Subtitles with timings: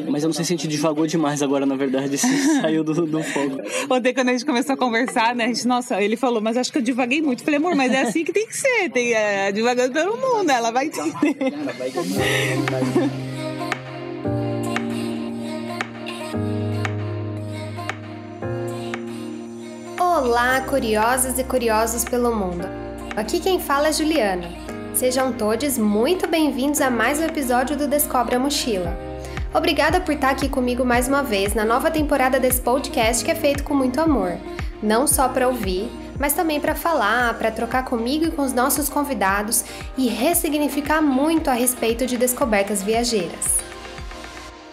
[0.00, 2.26] Mas eu não sei se a gente divagou demais agora, na verdade, se
[2.60, 3.60] saiu do, do foco.
[3.90, 5.44] Ontem, quando a gente começou a conversar, né?
[5.44, 7.42] A gente, nossa, ele falou, mas acho que eu divaguei muito.
[7.42, 8.90] Falei, amor, mas é assim que tem que ser.
[8.90, 11.36] Tem, é, divagando pelo mundo, ela vai entender.
[19.98, 22.66] Olá, curiosas e curiosos pelo mundo.
[23.16, 24.48] Aqui quem fala é Juliana.
[24.94, 29.11] Sejam todos muito bem-vindos a mais um episódio do Descobre a Mochila.
[29.54, 33.34] Obrigada por estar aqui comigo mais uma vez na nova temporada desse podcast que é
[33.34, 34.38] feito com muito amor,
[34.82, 38.88] não só para ouvir, mas também para falar, para trocar comigo e com os nossos
[38.88, 39.62] convidados
[39.98, 43.58] e ressignificar muito a respeito de descobertas viajeiras.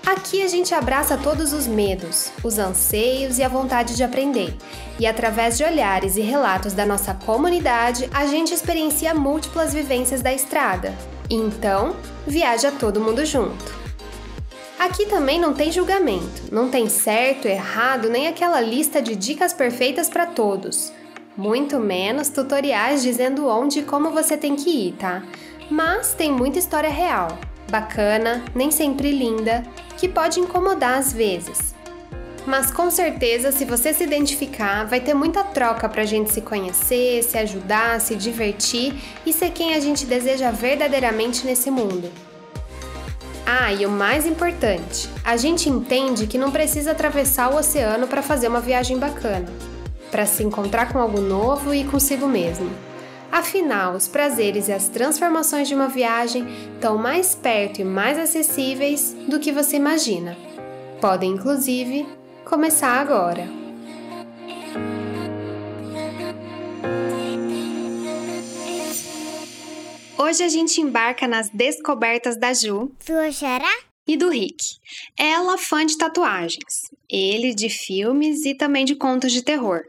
[0.06, 4.56] Aqui a gente abraça todos os medos, os anseios e a vontade de aprender.
[4.98, 10.34] E através de olhares e relatos da nossa comunidade, a gente experiencia múltiplas vivências da
[10.34, 10.96] estrada.
[11.30, 13.79] Então, viaja todo mundo junto.
[14.80, 20.08] Aqui também não tem julgamento, não tem certo, errado, nem aquela lista de dicas perfeitas
[20.08, 20.94] para todos.
[21.36, 25.22] Muito menos tutoriais dizendo onde e como você tem que ir, tá?
[25.70, 27.38] Mas tem muita história real,
[27.70, 29.64] bacana, nem sempre linda,
[29.98, 31.76] que pode incomodar às vezes.
[32.48, 37.22] Mas com certeza, se você se identificar, vai ter muita troca pra gente se conhecer,
[37.22, 38.94] se ajudar, se divertir
[39.26, 42.29] e ser quem a gente deseja verdadeiramente nesse mundo.
[43.52, 48.22] Ah, e o mais importante, a gente entende que não precisa atravessar o oceano para
[48.22, 49.48] fazer uma viagem bacana,
[50.12, 52.70] para se encontrar com algo novo e consigo mesmo.
[53.32, 59.18] Afinal, os prazeres e as transformações de uma viagem estão mais perto e mais acessíveis
[59.28, 60.38] do que você imagina.
[61.02, 62.08] Podem, inclusive,
[62.46, 63.59] começar agora.
[70.30, 72.92] Hoje a gente embarca nas descobertas da Ju
[74.08, 74.64] e do Rick.
[75.18, 79.82] Ela fã de tatuagens, ele de filmes e também de contos de terror.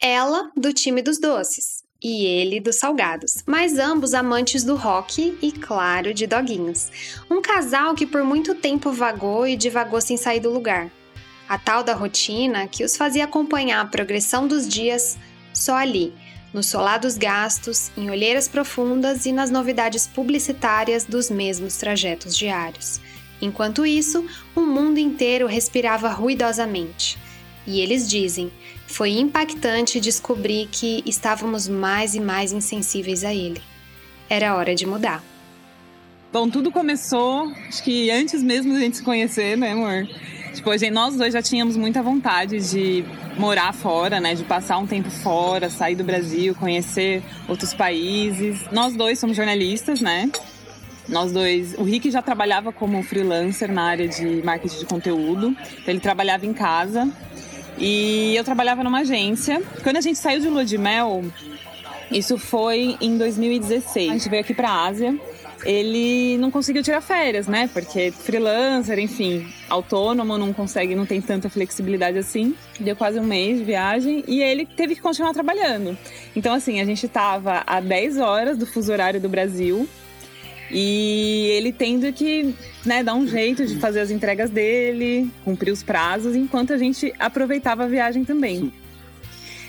[0.00, 5.52] Ela do time dos doces e ele dos salgados, mas ambos amantes do rock e,
[5.52, 6.90] claro, de doguinhos.
[7.30, 10.90] Um casal que por muito tempo vagou e divagou sem sair do lugar.
[11.46, 15.18] A tal da rotina que os fazia acompanhar a progressão dos dias
[15.52, 16.14] só ali,
[16.52, 23.00] no solar dos gastos, em olheiras profundas e nas novidades publicitárias dos mesmos trajetos diários.
[23.40, 24.24] Enquanto isso,
[24.54, 27.18] o mundo inteiro respirava ruidosamente.
[27.66, 28.52] E eles dizem:
[28.86, 33.60] foi impactante descobrir que estávamos mais e mais insensíveis a ele.
[34.28, 35.24] Era hora de mudar.
[36.32, 40.08] Bom, tudo começou, acho que antes mesmo da gente se conhecer, né, amor?
[40.52, 43.04] Tipo, gente, nós dois já tínhamos muita vontade de
[43.38, 44.34] morar fora, né?
[44.34, 48.60] De passar um tempo fora, sair do Brasil, conhecer outros países.
[48.70, 50.30] Nós dois somos jornalistas, né?
[51.08, 55.48] Nós dois, o Rick já trabalhava como freelancer na área de marketing de conteúdo.
[55.48, 57.10] Então ele trabalhava em casa
[57.78, 59.62] e eu trabalhava numa agência.
[59.82, 61.24] Quando a gente saiu de lua de mel,
[62.10, 64.10] isso foi em 2016.
[64.10, 65.18] A gente veio aqui para a Ásia.
[65.64, 67.70] Ele não conseguiu tirar férias, né?
[67.72, 72.54] Porque freelancer, enfim, autônomo, não consegue, não tem tanta flexibilidade assim.
[72.80, 75.96] Deu quase um mês de viagem e ele teve que continuar trabalhando.
[76.34, 79.88] Então, assim, a gente tava a 10 horas do fuso horário do Brasil
[80.70, 85.82] e ele tendo que né, dar um jeito de fazer as entregas dele, cumprir os
[85.82, 88.72] prazos, enquanto a gente aproveitava a viagem também.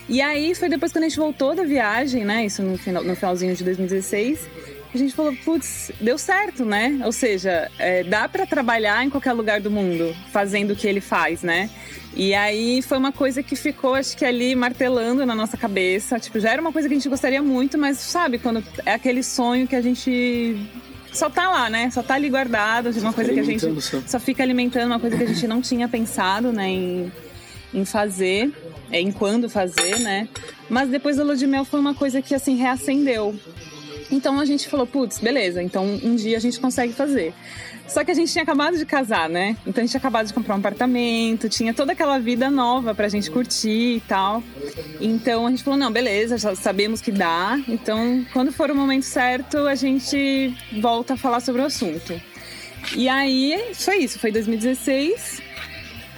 [0.09, 2.45] E aí foi depois quando a gente voltou da viagem, né?
[2.45, 7.01] Isso no, final, no finalzinho de 2016 a gente falou, putz, deu certo, né?
[7.03, 11.01] Ou seja, é, dá para trabalhar em qualquer lugar do mundo fazendo o que ele
[11.01, 11.69] faz, né?
[12.15, 16.19] E aí foi uma coisa que ficou, acho que ali martelando na nossa cabeça.
[16.19, 19.23] Tipo, já era uma coisa que a gente gostaria muito, mas sabe, quando é aquele
[19.23, 20.55] sonho que a gente
[21.11, 21.89] só tá lá, né?
[21.91, 24.01] Só tá ali guardado, uma coisa que a gente só.
[24.05, 27.11] só fica alimentando, uma coisa que a gente não tinha pensado, né, em,
[27.73, 28.51] em fazer,
[28.91, 30.27] é, em quando fazer, né?
[30.69, 33.35] Mas depois da lua de mel foi uma coisa que assim reacendeu.
[34.11, 37.33] Então a gente falou, putz, beleza, então um dia a gente consegue fazer.
[37.87, 39.57] Só que a gente tinha acabado de casar, né?
[39.67, 43.09] Então a gente tinha acabado de comprar um apartamento, tinha toda aquela vida nova pra
[43.09, 44.41] gente curtir e tal.
[45.01, 47.59] Então a gente falou: não, beleza, já sabemos que dá.
[47.67, 52.19] Então, quando for o momento certo, a gente volta a falar sobre o assunto.
[52.95, 55.42] E aí foi isso, foi 2016.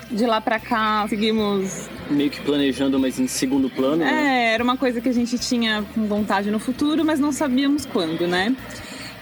[0.10, 1.90] De lá pra cá, seguimos.
[2.10, 3.98] Meio que planejando, mas em segundo plano.
[3.98, 4.52] Né?
[4.52, 7.86] É, era uma coisa que a gente tinha com vontade no futuro, mas não sabíamos
[7.86, 8.56] quando, né?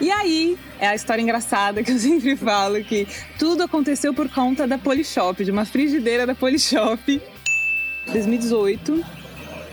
[0.01, 3.07] E aí, é a história engraçada que eu sempre falo que
[3.39, 7.21] tudo aconteceu por conta da Polishop, de uma frigideira da Polishop.
[8.11, 9.03] 2018,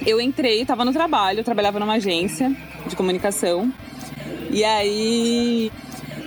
[0.07, 2.55] eu entrei, estava no trabalho, trabalhava numa agência
[2.87, 3.73] de comunicação.
[4.51, 5.73] E aí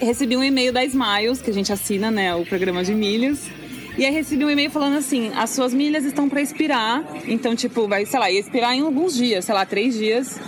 [0.01, 3.49] recebi um e-mail da Smiles, que a gente assina, né, o programa de milhas.
[3.97, 7.03] E aí recebi um e-mail falando assim: as suas milhas estão para expirar.
[7.25, 10.39] Então, tipo, vai, sei lá, ia expirar em alguns dias, sei lá, três dias.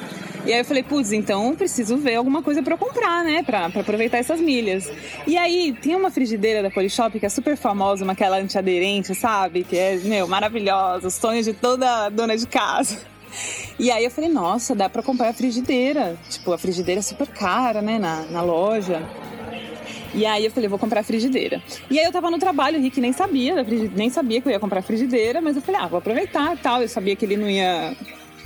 [0.45, 3.41] E aí eu falei, putz, então preciso ver alguma coisa para comprar, né?
[3.41, 4.91] Pra, pra aproveitar essas milhas.
[5.25, 9.63] E aí tem uma frigideira da Polishop que é super famosa, uma aquela antiaderente, sabe?
[9.63, 12.99] Que é, meu, maravilhosa, sonho de toda dona de casa.
[13.79, 16.15] E aí eu falei, nossa, dá pra comprar a frigideira.
[16.29, 19.01] Tipo, a frigideira é super cara, né, na, na loja.
[20.15, 21.61] E aí eu falei, vou comprar a frigideira.
[21.91, 23.63] E aí eu tava no trabalho, o Rick nem sabia,
[23.95, 26.81] nem sabia que eu ia comprar a frigideira, mas eu falei, ah, vou aproveitar tal.
[26.81, 27.95] Eu sabia que ele não ia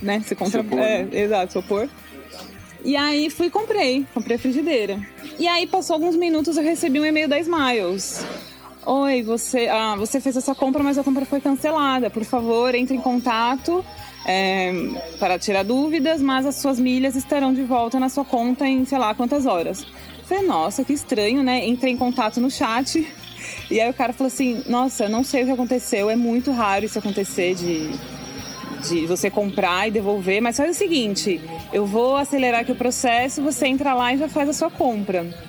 [0.01, 0.21] né?
[0.25, 0.63] Se contra...
[0.63, 1.09] Supor, é, né?
[1.11, 1.89] exato, supor.
[2.83, 4.99] E aí fui e comprei, comprei a frigideira.
[5.37, 8.25] E aí passou alguns minutos eu recebi um e-mail da Smiles.
[8.85, 12.09] Oi, você, ah, você fez essa compra, mas a compra foi cancelada.
[12.09, 13.83] Por favor, entre em contato
[14.25, 14.71] é,
[15.19, 18.97] para tirar dúvidas, mas as suas milhas estarão de volta na sua conta em sei
[18.97, 19.85] lá quantas horas.
[20.29, 21.67] Falei, nossa, que estranho, né?
[21.67, 23.05] Entrei em contato no chat.
[23.71, 26.85] E aí o cara falou assim: Nossa, não sei o que aconteceu, é muito raro
[26.85, 27.89] isso acontecer de
[28.87, 31.41] de você comprar e devolver, mas faz o seguinte:
[31.73, 35.48] eu vou acelerar aqui o processo, você entra lá e já faz a sua compra.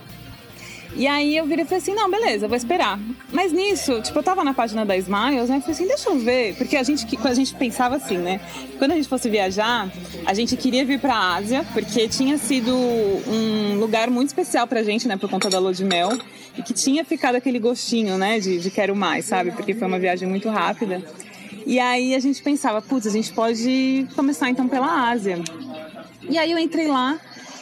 [0.96, 2.98] E aí eu virei e falei assim, não, beleza, vou esperar.
[3.32, 5.56] Mas nisso, tipo, eu tava na página da Smiles, né?
[5.56, 6.56] Eu falei assim, deixa eu ver.
[6.56, 8.40] Porque a gente, a gente pensava assim, né?
[8.78, 9.90] Quando a gente fosse viajar,
[10.26, 15.06] a gente queria vir pra Ásia, porque tinha sido um lugar muito especial pra gente,
[15.06, 15.16] né?
[15.16, 16.10] Por conta da lua de mel.
[16.58, 18.40] E que tinha ficado aquele gostinho, né?
[18.40, 19.52] De, de quero mais, sabe?
[19.52, 21.02] Porque foi uma viagem muito rápida.
[21.66, 25.38] E aí a gente pensava, putz, a gente pode começar então pela Ásia.
[26.28, 27.18] E aí eu entrei lá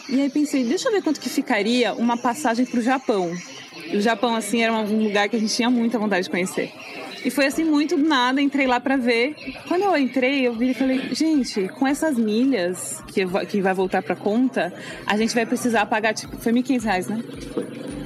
[0.08, 3.30] e aí pensei, deixa eu ver quanto que ficaria uma passagem para o Japão.
[3.90, 6.72] E o Japão, assim, era um lugar que a gente tinha muita vontade de conhecer.
[7.24, 9.34] E foi assim, muito do nada, entrei lá para ver.
[9.66, 14.02] Quando eu entrei, eu vi e falei, gente, com essas milhas que, que vai voltar
[14.02, 14.72] para conta,
[15.06, 17.22] a gente vai precisar pagar, tipo, foi 1.500 reais, né?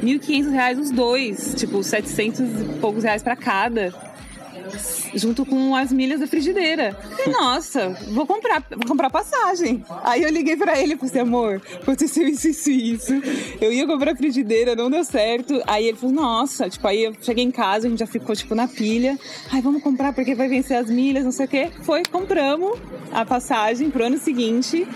[0.02, 4.11] 1.500 reais os dois, tipo, 700 e poucos reais para cada
[5.14, 6.96] junto com as milhas da frigideira.
[7.18, 9.84] E, nossa, vou comprar, vou comprar passagem.
[10.04, 13.12] Aí eu liguei pra ele e falei assim, amor, aconteceu isso, isso, isso.
[13.60, 15.62] Eu ia comprar frigideira, não deu certo.
[15.66, 18.54] Aí ele falou, nossa, tipo, aí eu cheguei em casa, a gente já ficou, tipo,
[18.54, 19.18] na pilha.
[19.50, 21.70] Ai, vamos comprar porque vai vencer as milhas, não sei o quê.
[21.82, 22.78] Foi, compramos
[23.12, 24.86] a passagem pro ano seguinte.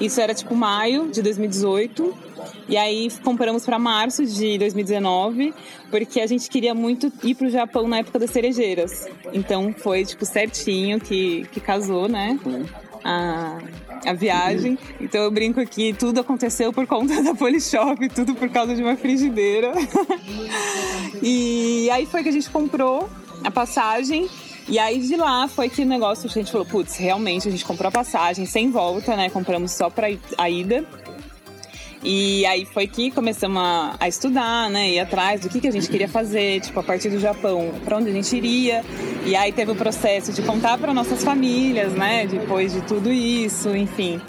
[0.00, 2.26] Isso era, tipo, maio de 2018.
[2.68, 5.54] E aí compramos para março de 2019,
[5.90, 9.06] porque a gente queria muito ir pro Japão na época das cerejeiras.
[9.32, 12.38] Então foi tipo certinho que, que casou, né?
[13.04, 13.58] A,
[14.04, 14.78] a viagem.
[15.00, 18.96] Então eu brinco aqui, tudo aconteceu por conta da Polishop, tudo por causa de uma
[18.96, 19.72] frigideira.
[21.22, 23.08] e aí foi que a gente comprou
[23.44, 24.28] a passagem.
[24.68, 27.64] E aí de lá foi que o negócio, a gente falou, putz, realmente a gente
[27.64, 29.30] comprou a passagem sem volta, né?
[29.30, 30.84] Compramos só para a ida.
[32.02, 34.90] E aí foi que começamos a, a, estudar, né?
[34.90, 37.96] Ir atrás do que, que a gente queria fazer, tipo, a partir do Japão, para
[37.96, 38.84] onde a gente iria.
[39.24, 42.26] E aí teve o processo de contar para nossas famílias, né?
[42.26, 44.20] Depois de tudo isso, enfim.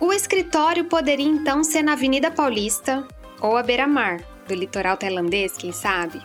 [0.00, 3.06] O escritório poderia então ser na Avenida Paulista
[3.40, 6.20] ou à beira-mar, do litoral tailandês, quem sabe?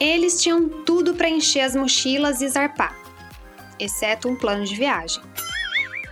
[0.00, 2.96] Eles tinham tudo para encher as mochilas e zarpar,
[3.78, 5.22] exceto um plano de viagem.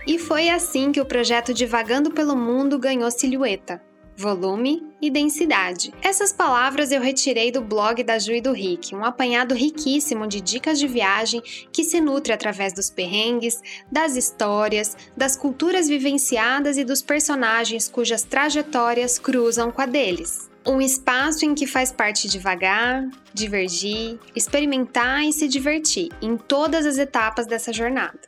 [0.05, 3.81] E foi assim que o projeto Divagando pelo Mundo ganhou silhueta,
[4.17, 5.93] volume e densidade.
[6.01, 10.41] Essas palavras eu retirei do blog da Ju e do Rick, um apanhado riquíssimo de
[10.41, 11.39] dicas de viagem
[11.71, 18.23] que se nutre através dos perrengues, das histórias, das culturas vivenciadas e dos personagens cujas
[18.23, 20.49] trajetórias cruzam com a deles.
[20.65, 26.97] Um espaço em que faz parte devagar, divergir, experimentar e se divertir em todas as
[26.97, 28.19] etapas dessa jornada.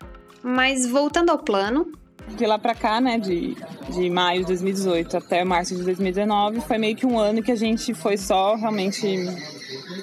[0.42, 1.92] Mas voltando ao plano.
[2.38, 3.56] De lá pra cá, né, de,
[3.90, 7.56] de maio de 2018 até março de 2019, foi meio que um ano que a
[7.56, 9.28] gente foi só realmente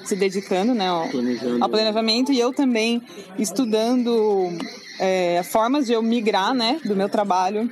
[0.05, 1.07] se dedicando, né, ao,
[1.61, 3.01] ao planejamento e eu também
[3.39, 4.51] estudando
[4.99, 7.71] é, formas de eu migrar, né, do meu trabalho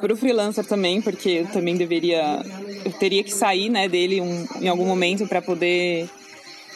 [0.00, 2.40] para o freelancer também, porque eu também deveria,
[2.84, 6.08] eu teria que sair, né, dele um, em algum momento para poder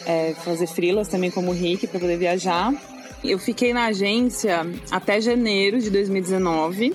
[0.06, 2.73] é, fazer freelas também como o Rick, para poder viajar.
[3.25, 6.93] Eu fiquei na agência até janeiro de 2019.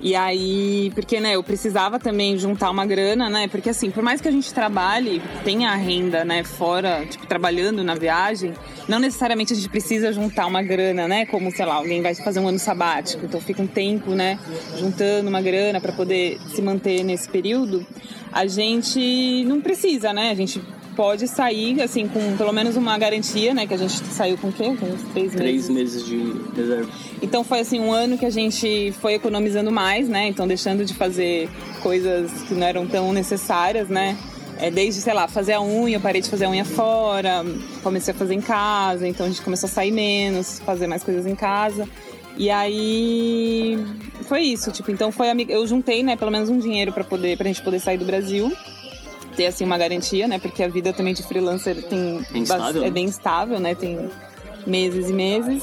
[0.00, 3.48] E aí, porque né, eu precisava também juntar uma grana, né?
[3.48, 7.96] Porque assim, por mais que a gente trabalhe, tenha renda, né, fora, tipo, trabalhando na
[7.96, 8.54] viagem,
[8.86, 11.26] não necessariamente a gente precisa juntar uma grana, né?
[11.26, 14.38] Como, sei lá, alguém vai fazer um ano sabático, então fica um tempo, né,
[14.76, 17.84] juntando uma grana para poder se manter nesse período.
[18.32, 20.30] A gente não precisa, né?
[20.30, 20.62] A gente
[20.98, 23.68] pode sair, assim, com pelo menos uma garantia, né?
[23.68, 24.64] Que a gente saiu com o quê?
[24.64, 25.36] Com uns três meses.
[25.36, 26.90] Três meses de reserva.
[27.22, 30.26] Então foi assim um ano que a gente foi economizando mais, né?
[30.26, 31.48] Então deixando de fazer
[31.84, 34.18] coisas que não eram tão necessárias, né?
[34.58, 37.44] É, desde, sei lá, fazer a unha, parei de fazer a unha fora,
[37.80, 41.26] comecei a fazer em casa, então a gente começou a sair menos, fazer mais coisas
[41.26, 41.88] em casa.
[42.36, 43.78] E aí
[44.22, 47.46] foi isso, tipo, então foi eu juntei, né, pelo menos um dinheiro para poder pra
[47.46, 48.52] gente poder sair do Brasil.
[49.38, 50.40] Ter assim uma garantia, né?
[50.40, 53.72] Porque a vida também de freelancer tem bem estável, é bem estável, né?
[53.72, 54.10] Tem
[54.66, 55.62] meses e meses.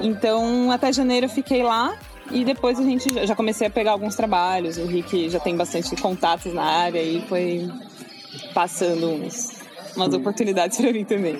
[0.00, 1.94] Então, até janeiro eu fiquei lá
[2.30, 4.78] e depois a gente já comecei a pegar alguns trabalhos.
[4.78, 7.70] O Rick já tem bastante contatos na área e foi
[8.54, 9.60] passando uns,
[9.94, 11.38] umas oportunidades para mim também.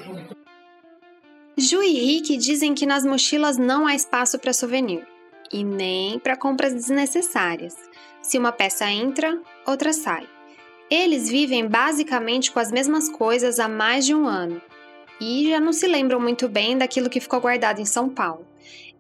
[1.57, 5.03] Ju e Rick dizem que nas mochilas não há espaço para souvenir
[5.51, 7.75] e nem para compras desnecessárias.
[8.21, 10.29] Se uma peça entra, outra sai.
[10.91, 14.61] Eles vivem basicamente com as mesmas coisas há mais de um ano
[15.21, 18.45] e já não se lembram muito bem daquilo que ficou guardado em São Paulo.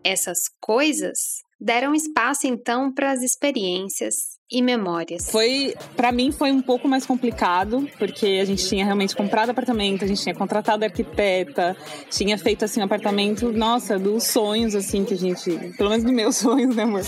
[0.05, 5.31] Essas coisas deram espaço então para as experiências e memórias.
[5.31, 10.05] Foi, para mim foi um pouco mais complicado, porque a gente tinha realmente comprado apartamento,
[10.05, 11.77] a gente tinha contratado arquiteta,
[12.11, 16.13] tinha feito assim um apartamento, nossa, dos sonhos assim que a gente, pelo menos dos
[16.13, 17.03] meus sonhos, né, amor?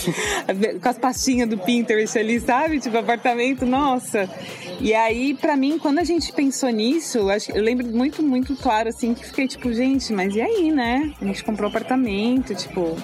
[0.81, 2.79] Com as pastinhas do Pinterest ali, sabe?
[2.79, 4.29] Tipo apartamento, nossa.
[4.79, 7.17] E aí, para mim, quando a gente pensou nisso,
[7.53, 11.13] eu lembro muito, muito claro assim que fiquei tipo, gente, mas e aí, né?
[11.19, 12.95] A gente comprou apartamento, tipo,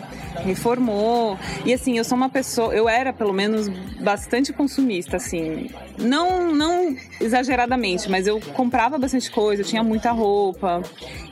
[0.46, 1.38] reformou.
[1.66, 3.68] E assim, eu sou uma pessoa, eu era pelo menos
[4.00, 5.70] bastante consumista, assim.
[5.98, 10.82] Não, não exageradamente, mas eu comprava bastante coisa, eu tinha muita roupa.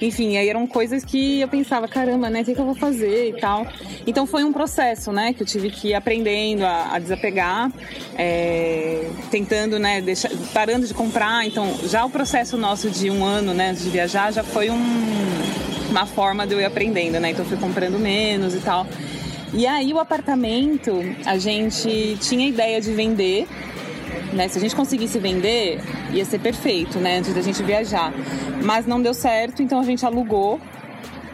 [0.01, 2.41] Enfim, aí eram coisas que eu pensava, caramba, né?
[2.41, 3.65] O que, que eu vou fazer e tal.
[4.05, 5.33] Então foi um processo, né?
[5.33, 7.71] Que eu tive que ir aprendendo a, a desapegar,
[8.15, 10.01] é, tentando, né?
[10.01, 11.45] Deixar, parando de comprar.
[11.45, 13.73] Então, já o processo nosso de um ano, né?
[13.73, 15.07] De viajar, já foi um
[15.89, 17.31] uma forma de eu ir aprendendo, né?
[17.31, 18.85] Então fui comprando menos e tal.
[19.53, 20.91] E aí o apartamento,
[21.25, 23.47] a gente tinha ideia de vender,
[24.33, 24.47] né?
[24.47, 25.79] Se a gente conseguisse vender,
[26.11, 27.19] ia ser perfeito, né?
[27.19, 28.13] Antes da gente viajar.
[28.63, 30.59] Mas não deu certo, então a gente alugou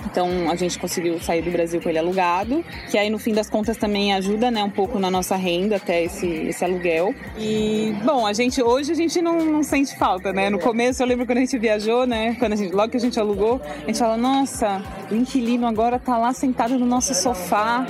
[0.06, 3.50] então a gente conseguiu sair do Brasil com ele alugado, que aí no fim das
[3.50, 7.14] contas também ajuda, né, um pouco na nossa renda até esse, esse aluguel.
[7.38, 10.50] E bom, a gente hoje a gente não, não sente falta, né?
[10.50, 13.00] No começo eu lembro quando a gente viajou, né, quando a gente logo que a
[13.00, 14.82] gente alugou, a gente fala: "Nossa,
[15.12, 17.86] o inquilino agora tá lá sentado no nosso sofá,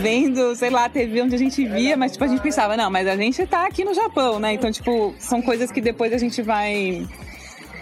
[0.00, 2.90] vendo, sei lá, a TV onde a gente via, mas tipo a gente pensava: "Não,
[2.90, 4.52] mas a gente tá aqui no Japão, né?
[4.52, 7.06] Então, tipo, são coisas que depois a gente vai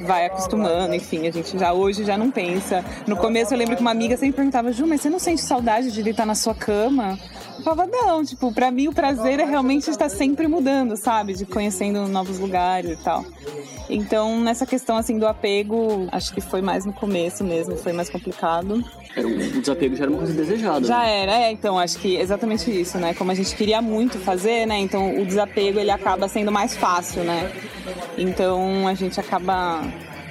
[0.04, 2.84] vai acostumando, enfim, a gente já hoje já não pensa.
[3.06, 5.90] No começo eu lembro que uma amiga sempre perguntava, Ju, mas você não sente saudade
[5.90, 7.18] de deitar na sua cama?
[7.58, 11.34] Eu falava, não, tipo, pra mim o prazer é realmente estar sempre mudando, sabe?
[11.34, 13.24] De conhecendo novos lugares e tal.
[13.88, 18.08] Então, nessa questão, assim, do apego, acho que foi mais no começo mesmo, foi mais
[18.08, 18.82] complicado.
[19.16, 20.86] Era um, o desapego já era uma coisa desejada.
[20.86, 21.22] Já né?
[21.22, 23.12] era, é, então, acho que exatamente isso, né?
[23.14, 24.78] Como a gente queria muito fazer, né?
[24.78, 27.50] Então, o desapego, ele acaba sendo mais fácil, né?
[28.16, 29.82] Então, a gente acaba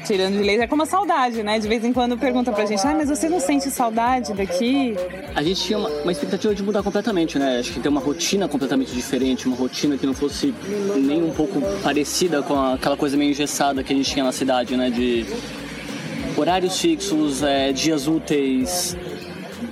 [0.05, 0.61] tirando de leite.
[0.61, 1.59] É como a saudade, né?
[1.59, 4.95] De vez em quando pergunta pra gente, ah, mas você não sente saudade daqui?
[5.35, 7.59] A gente tinha uma, uma, expectativa de mudar completamente, né?
[7.59, 10.53] Acho que ter uma rotina completamente diferente, uma rotina que não fosse
[10.95, 14.75] nem um pouco parecida com aquela coisa meio engessada que a gente tinha na cidade,
[14.75, 14.89] né?
[14.89, 15.25] De
[16.39, 18.95] horários fixos, é, dias úteis.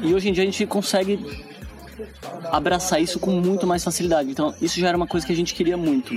[0.02, 1.20] E hoje em dia a gente consegue
[2.52, 4.30] abraçar isso com muito mais facilidade.
[4.30, 6.14] Então, isso já era uma coisa que a gente queria muito.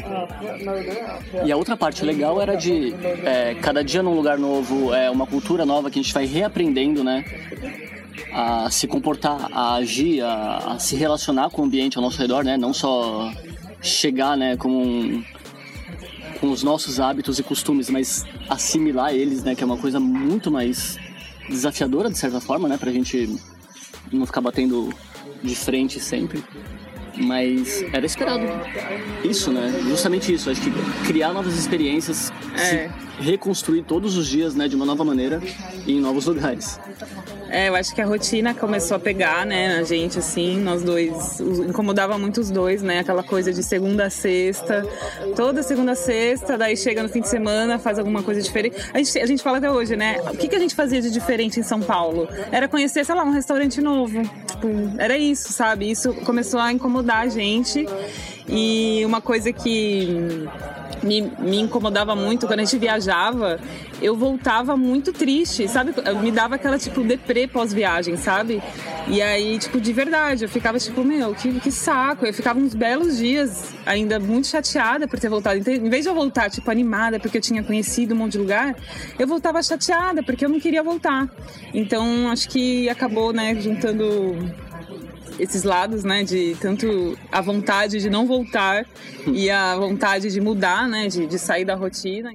[1.45, 5.26] E a outra parte legal era de é, cada dia num lugar novo, é uma
[5.26, 7.25] cultura nova que a gente vai reaprendendo, né?
[8.33, 12.45] A se comportar, a agir, a, a se relacionar com o ambiente ao nosso redor,
[12.45, 12.57] né?
[12.57, 13.33] Não só
[13.83, 15.25] chegar, né, com um,
[16.40, 20.50] com os nossos hábitos e costumes, mas assimilar eles, né, que é uma coisa muito
[20.50, 20.97] mais
[21.49, 23.38] desafiadora de certa forma, né, pra gente
[24.11, 24.92] não ficar batendo
[25.42, 26.42] de frente sempre.
[27.16, 28.44] Mas era esperado
[29.23, 29.78] isso, né?
[29.82, 30.49] Justamente isso.
[30.49, 30.70] Acho que
[31.06, 32.90] criar novas experiências, é.
[33.20, 35.40] Reconstruir todos os dias, né, de uma nova maneira
[35.86, 36.80] e em novos lugares.
[37.48, 41.40] É, eu acho que a rotina começou a pegar, né, a gente, assim, nós dois,
[41.40, 44.86] incomodava muito os dois, né, aquela coisa de segunda a sexta,
[45.34, 48.76] toda segunda a sexta, daí chega no fim de semana, faz alguma coisa diferente.
[48.94, 51.10] A gente, a gente fala até hoje, né, o que, que a gente fazia de
[51.10, 52.28] diferente em São Paulo?
[52.52, 55.90] Era conhecer, sei lá, um restaurante novo, tipo, era isso, sabe?
[55.90, 57.84] Isso começou a incomodar a gente
[58.48, 60.48] e uma coisa que
[61.02, 63.61] me, me incomodava muito quando a gente viajava,
[64.00, 65.92] eu voltava muito triste, sabe?
[66.23, 68.62] Me dava aquela, tipo, deprê pós-viagem, sabe?
[69.09, 72.25] E aí, tipo, de verdade, eu ficava, tipo, meu, que, que saco.
[72.26, 75.59] Eu ficava uns belos dias ainda muito chateada por ter voltado.
[75.59, 78.38] Então, em vez de eu voltar, tipo, animada porque eu tinha conhecido um monte de
[78.38, 78.75] lugar,
[79.19, 81.28] eu voltava chateada porque eu não queria voltar.
[81.75, 84.37] Então, acho que acabou, né, juntando
[85.38, 86.25] esses lados, né?
[86.25, 88.87] De tanto a vontade de não voltar
[89.26, 91.08] e a vontade de mudar, né?
[91.08, 92.30] De, de sair da rotina.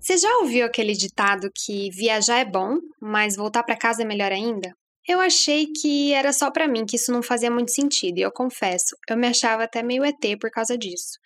[0.00, 4.30] Você já ouviu aquele ditado que viajar é bom, mas voltar para casa é melhor
[4.30, 4.72] ainda?
[5.08, 8.30] Eu achei que era só para mim que isso não fazia muito sentido, e eu
[8.32, 11.18] confesso, eu me achava até meio ET por causa disso.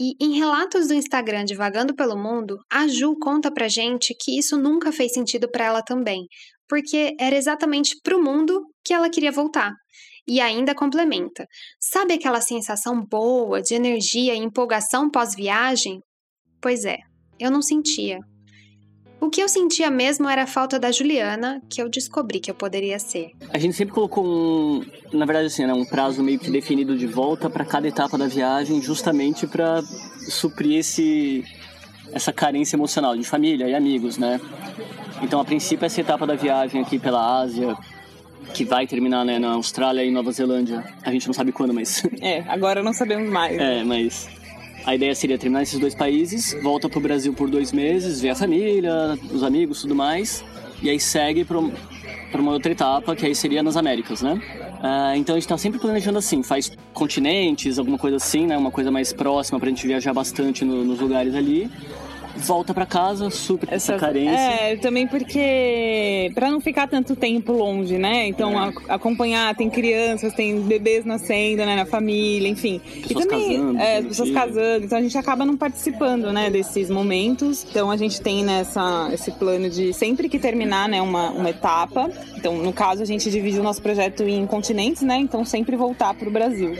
[0.00, 4.56] E em relatos do Instagram Divagando pelo Mundo, a Ju conta pra gente que isso
[4.56, 6.26] nunca fez sentido para ela também,
[6.68, 9.72] porque era exatamente pro mundo que ela queria voltar.
[10.28, 11.46] E ainda complementa:
[11.80, 16.00] sabe aquela sensação boa de energia e empolgação pós-viagem?
[16.60, 16.98] Pois é,
[17.40, 18.18] eu não sentia.
[19.20, 22.54] O que eu sentia mesmo era a falta da Juliana, que eu descobri que eu
[22.54, 23.32] poderia ser.
[23.52, 24.80] A gente sempre colocou um,
[25.12, 28.28] na verdade assim, né, um prazo meio que definido de volta para cada etapa da
[28.28, 29.82] viagem, justamente para
[30.28, 31.44] suprir esse
[32.12, 34.40] essa carência emocional de família e amigos, né?
[35.20, 37.76] Então, a princípio, essa etapa da viagem aqui pela Ásia,
[38.54, 42.02] que vai terminar né, na Austrália e Nova Zelândia, a gente não sabe quando, mas.
[42.20, 43.56] É, agora não sabemos mais.
[43.56, 44.28] É, mas
[44.84, 48.34] a ideia seria terminar esses dois países, volta pro Brasil por dois meses, ver a
[48.34, 50.44] família, os amigos, tudo mais,
[50.82, 51.58] e aí segue para
[52.40, 54.40] uma outra etapa, que aí seria nas Américas, né?
[54.78, 58.56] Uh, então a gente está sempre planejando assim, faz continentes, alguma coisa assim, né?
[58.56, 61.70] Uma coisa mais próxima para a gente viajar bastante no, nos lugares ali
[62.38, 64.38] volta para casa, super essa, essa, carência.
[64.38, 68.26] É, também porque para não ficar tanto tempo longe, né?
[68.26, 68.72] Então é.
[68.88, 72.80] a, acompanhar, tem crianças, tem bebês nascendo, né, na família, enfim.
[73.02, 76.88] Pessoas e também, casando, é, pessoas casando, então a gente acaba não participando, né, desses
[76.88, 77.66] momentos.
[77.68, 82.10] Então a gente tem nessa esse plano de sempre que terminar, né, uma, uma etapa.
[82.36, 85.16] Então, no caso, a gente divide o nosso projeto em continentes, né?
[85.16, 86.72] Então sempre voltar para o Brasil.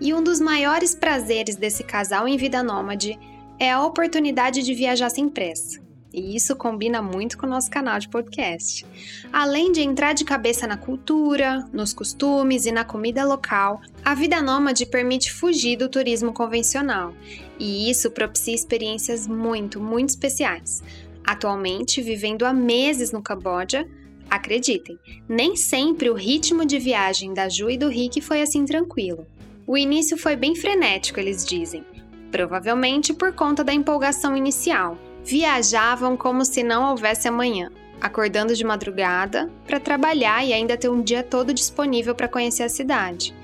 [0.00, 3.18] E um dos maiores prazeres desse casal em vida nômade
[3.60, 5.78] é a oportunidade de viajar sem pressa.
[6.12, 8.84] E isso combina muito com o nosso canal de podcast.
[9.30, 14.40] Além de entrar de cabeça na cultura, nos costumes e na comida local, a vida
[14.42, 17.14] nômade permite fugir do turismo convencional.
[17.58, 20.82] E isso propicia experiências muito, muito especiais.
[21.24, 23.86] Atualmente, vivendo há meses no Camboja,
[24.28, 24.98] acreditem,
[25.28, 29.26] nem sempre o ritmo de viagem da Ju e do Rick foi assim tranquilo.
[29.66, 31.84] O início foi bem frenético, eles dizem
[32.30, 34.96] provavelmente por conta da empolgação inicial.
[35.24, 41.02] Viajavam como se não houvesse amanhã, acordando de madrugada para trabalhar e ainda ter um
[41.02, 43.34] dia todo disponível para conhecer a cidade.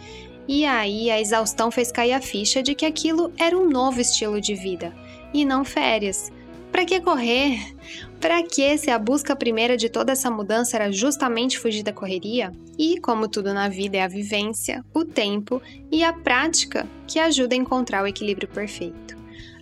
[0.48, 4.40] E aí a exaustão fez cair a ficha de que aquilo era um novo estilo
[4.40, 4.94] de vida
[5.34, 6.32] e não férias.
[6.70, 7.74] Para que correr?
[8.20, 12.50] Para que se a busca primeira de toda essa mudança era justamente fugir da correria?
[12.78, 15.60] E, como tudo na vida é a vivência, o tempo
[15.92, 19.16] e a prática que ajuda a encontrar o equilíbrio perfeito.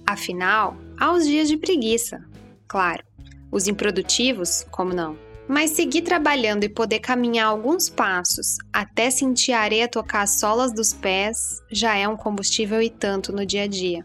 [0.07, 2.25] Afinal, há os dias de preguiça,
[2.69, 3.03] claro.
[3.51, 5.17] Os improdutivos, como não?
[5.49, 10.73] Mas seguir trabalhando e poder caminhar alguns passos até sentir a areia tocar as solas
[10.73, 14.05] dos pés já é um combustível e tanto no dia a dia.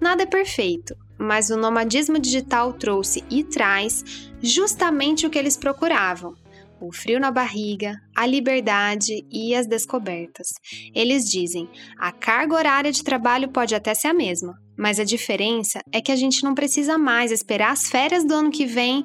[0.00, 4.04] Nada é perfeito, mas o nomadismo digital trouxe e traz
[4.42, 6.34] justamente o que eles procuravam:
[6.80, 10.48] o frio na barriga, a liberdade e as descobertas.
[10.94, 15.80] Eles dizem: a carga horária de trabalho pode até ser a mesma, mas a diferença
[15.92, 19.04] é que a gente não precisa mais esperar as férias do ano que vem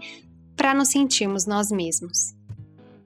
[0.56, 2.37] para nos sentirmos nós mesmos.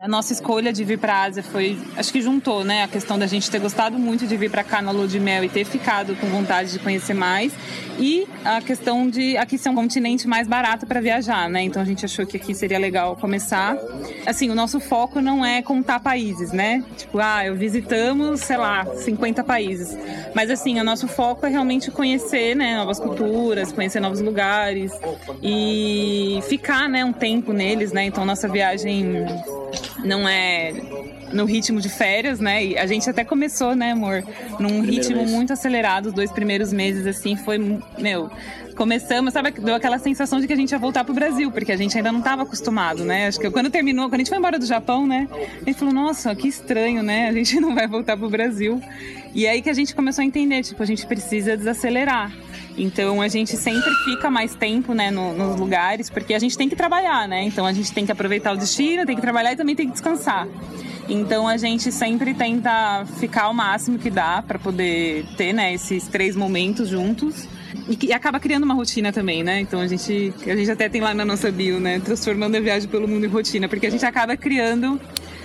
[0.02, 3.20] A nossa escolha de vir para a Ásia foi, acho que juntou, né, a questão
[3.20, 5.64] da gente ter gostado muito de vir para cá na lua de mel e ter
[5.64, 7.54] ficado com vontade de conhecer mais
[8.00, 11.62] e a questão de aqui ser um continente mais barato para viajar, né?
[11.62, 13.78] Então a gente achou que aqui seria legal começar.
[14.26, 16.84] Assim, o nosso foco não é contar países, né?
[16.98, 19.96] Tipo, ah, eu visitamos, sei lá, 50 países.
[20.34, 24.92] Mas assim, o nosso foco é realmente conhecer, né, novas culturas, conhecer novos lugares
[25.44, 28.06] e ficar, né, um tempo neles, né?
[28.06, 29.28] Então nossa viagem
[30.04, 30.74] não é
[31.34, 32.66] no ritmo de férias, né?
[32.66, 34.24] E a gente até começou, né, amor?
[34.60, 35.32] Num Primeiro ritmo mês.
[35.32, 37.58] muito acelerado, os dois primeiros meses, assim, foi,
[37.98, 38.30] meu,
[38.76, 41.78] começamos, sabe, deu aquela sensação de que a gente ia voltar pro Brasil, porque a
[41.78, 43.28] gente ainda não estava acostumado, né?
[43.28, 45.28] Acho que quando terminou, quando a gente foi embora do Japão, né?
[45.62, 47.30] A gente falou, nossa, que estranho, né?
[47.30, 48.82] A gente não vai voltar pro Brasil.
[49.34, 52.32] E aí que a gente começou a entender, tipo, a gente precisa desacelerar.
[52.78, 56.70] Então a gente sempre fica mais tempo, né, no, nos lugares, porque a gente tem
[56.70, 57.44] que trabalhar, né?
[57.44, 59.94] Então a gente tem que aproveitar o destino, tem que trabalhar e também tem que
[59.94, 60.48] descansar.
[61.10, 66.08] Então a gente sempre tenta ficar o máximo que dá para poder ter, né, esses
[66.08, 67.48] três momentos juntos.
[67.88, 69.60] E, e, acaba criando uma rotina também, né?
[69.60, 72.00] Então a gente, a gente até tem lá na nossa bio, né?
[72.00, 75.00] Transformando a viagem pelo mundo em rotina, porque a gente acaba criando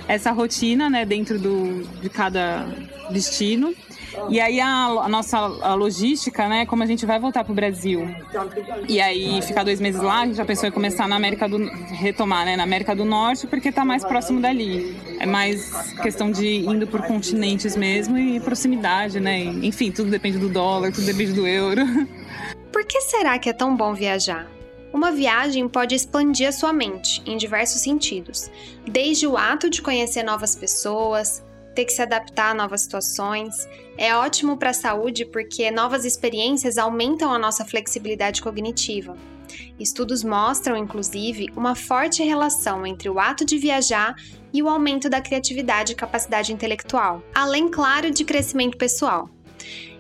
[0.09, 2.67] essa rotina, né, dentro do, de cada
[3.11, 3.75] destino.
[4.29, 7.55] E aí a, a nossa a logística, né, como a gente vai voltar para o
[7.55, 8.09] Brasil
[8.89, 11.59] e aí ficar dois meses lá, a gente já pensou em começar na América do
[11.59, 14.97] retomar, né, na América do Norte, porque está mais próximo dali.
[15.19, 19.45] É mais questão de indo por continentes mesmo e proximidade, né?
[19.45, 21.83] Enfim, tudo depende do dólar, tudo depende do euro.
[22.73, 24.47] Por que será que é tão bom viajar?
[24.93, 28.51] Uma viagem pode expandir a sua mente em diversos sentidos,
[28.87, 31.43] desde o ato de conhecer novas pessoas,
[31.77, 33.69] ter que se adaptar a novas situações.
[33.99, 39.17] É ótimo para a saúde porque novas experiências aumentam a nossa flexibilidade cognitiva.
[39.79, 44.17] Estudos mostram, inclusive, uma forte relação entre o ato de viajar
[44.53, 49.29] e o aumento da criatividade e capacidade intelectual, além, claro, de crescimento pessoal.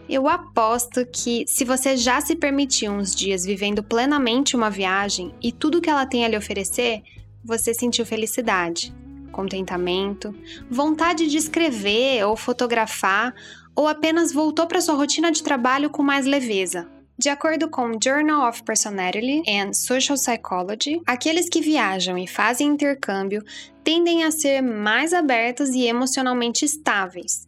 [0.08, 5.52] Eu aposto que, se você já se permitiu uns dias vivendo plenamente uma viagem e
[5.52, 7.02] tudo que ela tem a lhe oferecer,
[7.44, 8.94] você sentiu felicidade,
[9.36, 10.34] contentamento,
[10.70, 13.34] vontade de escrever ou fotografar,
[13.74, 16.88] ou apenas voltou para sua rotina de trabalho com mais leveza.
[17.18, 23.42] De acordo com Journal of Personality and Social Psychology, aqueles que viajam e fazem intercâmbio
[23.84, 27.46] tendem a ser mais abertos e emocionalmente estáveis,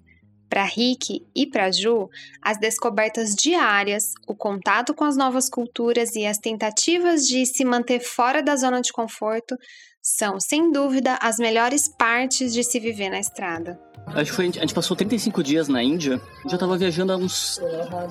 [0.48, 2.08] para Rick e para Ju,
[2.40, 8.00] as descobertas diárias, o contato com as novas culturas e as tentativas de se manter
[8.00, 9.54] fora da zona de conforto
[10.02, 13.78] são, sem dúvida, as melhores partes de se viver na estrada.
[14.06, 16.20] Acho que foi, a gente passou 35 dias na Índia.
[16.46, 17.60] Já estava viajando há uns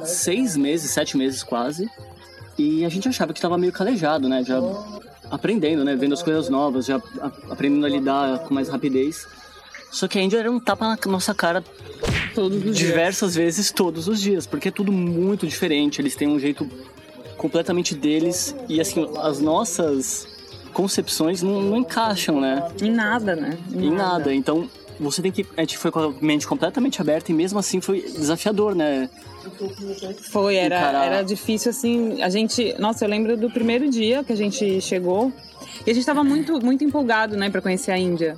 [0.04, 1.90] seis meses, sete meses quase.
[2.58, 4.44] E a gente achava que estava meio calejado, né?
[4.44, 4.60] Já
[5.30, 5.96] aprendendo, né?
[5.96, 7.02] Vendo as coisas novas, já
[7.50, 9.28] aprendendo a lidar com mais rapidez.
[9.92, 11.64] Só que a Índia era um tapa na nossa cara
[12.74, 13.46] diversas dias.
[13.56, 16.02] vezes todos os dias, porque é tudo muito diferente.
[16.02, 16.70] Eles têm um jeito
[17.38, 20.37] completamente deles e assim as nossas
[20.74, 22.68] concepções não, não encaixam, né?
[22.82, 23.58] Em nada, né?
[23.72, 24.20] Em, em nada.
[24.20, 24.34] nada.
[24.34, 27.80] Então você tem que a gente foi com a mente completamente aberta e mesmo assim
[27.82, 29.10] foi desafiador, né?
[30.30, 32.22] Foi, era, era difícil assim.
[32.22, 35.32] A gente, nossa, eu lembro do primeiro dia que a gente chegou
[35.86, 38.36] e a gente estava muito, muito empolgado, né, para conhecer a Índia.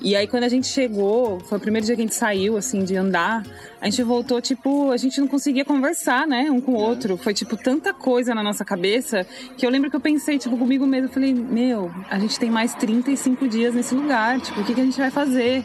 [0.00, 2.84] E aí quando a gente chegou, foi o primeiro dia que a gente saiu, assim,
[2.84, 3.44] de andar,
[3.80, 7.16] a gente voltou, tipo, a gente não conseguia conversar, né, um com o outro.
[7.16, 10.86] Foi, tipo, tanta coisa na nossa cabeça que eu lembro que eu pensei, tipo, comigo
[10.86, 14.74] mesmo, eu falei, meu, a gente tem mais 35 dias nesse lugar, tipo, o que,
[14.74, 15.64] que a gente vai fazer?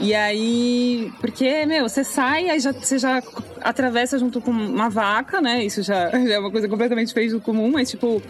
[0.00, 3.22] E aí, porque, meu, você sai, aí já, você já
[3.60, 5.64] atravessa junto com uma vaca, né?
[5.64, 8.20] Isso já, já é uma coisa completamente feita do comum, mas, tipo,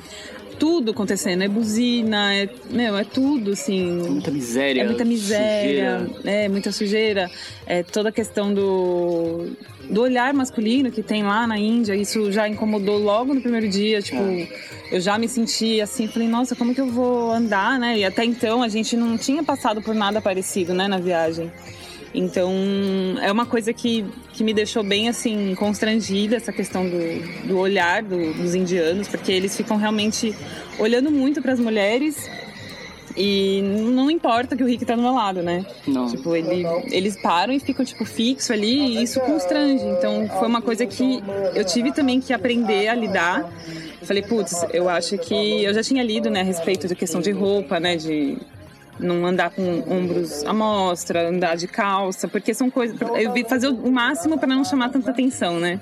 [0.59, 1.43] tudo acontecendo.
[1.43, 4.07] É buzina, é, meu, é tudo, assim.
[4.07, 4.83] É muita miséria.
[4.83, 6.31] É muita miséria, sujeira.
[6.31, 7.31] é muita sujeira.
[7.67, 9.51] É toda a questão do,
[9.91, 11.95] do olhar masculino que tem lá na Índia.
[11.95, 14.01] Isso já incomodou logo no primeiro dia.
[14.01, 14.49] Tipo, é.
[14.91, 17.99] eu já me senti assim, falei, nossa, como que eu vou andar, né?
[17.99, 21.53] E até então a gente não tinha passado por nada parecido, né, na viagem.
[22.15, 22.53] Então,
[23.21, 28.03] é uma coisa que, que me deixou bem, assim, constrangida, essa questão do, do olhar
[28.03, 30.33] do, dos indianos, porque eles ficam realmente
[30.79, 32.31] olhando muito para as mulheres
[33.17, 35.65] e não importa que o Rick tá do meu lado, né?
[35.87, 36.09] Não.
[36.09, 39.85] Tipo, ele, eles param e ficam, tipo, fixo ali e isso constrange.
[39.85, 41.23] Então, foi uma coisa que
[41.55, 43.49] eu tive também que aprender a lidar.
[44.03, 45.63] falei, putz, eu acho que...
[45.63, 48.37] Eu já tinha lido, né, a respeito de questão de roupa, né, de
[48.99, 52.97] não andar com ombros à mostra, andar de calça, porque são coisas.
[53.17, 55.81] Eu vi fazer o máximo para não chamar tanta atenção, né?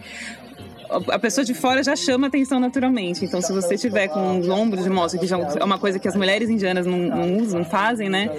[1.09, 3.25] a pessoa de fora já chama atenção naturalmente.
[3.25, 6.07] Então, se você tiver com os ombros de mostra, que já é uma coisa que
[6.07, 8.31] as mulheres indianas não, não, usam, não fazem, né?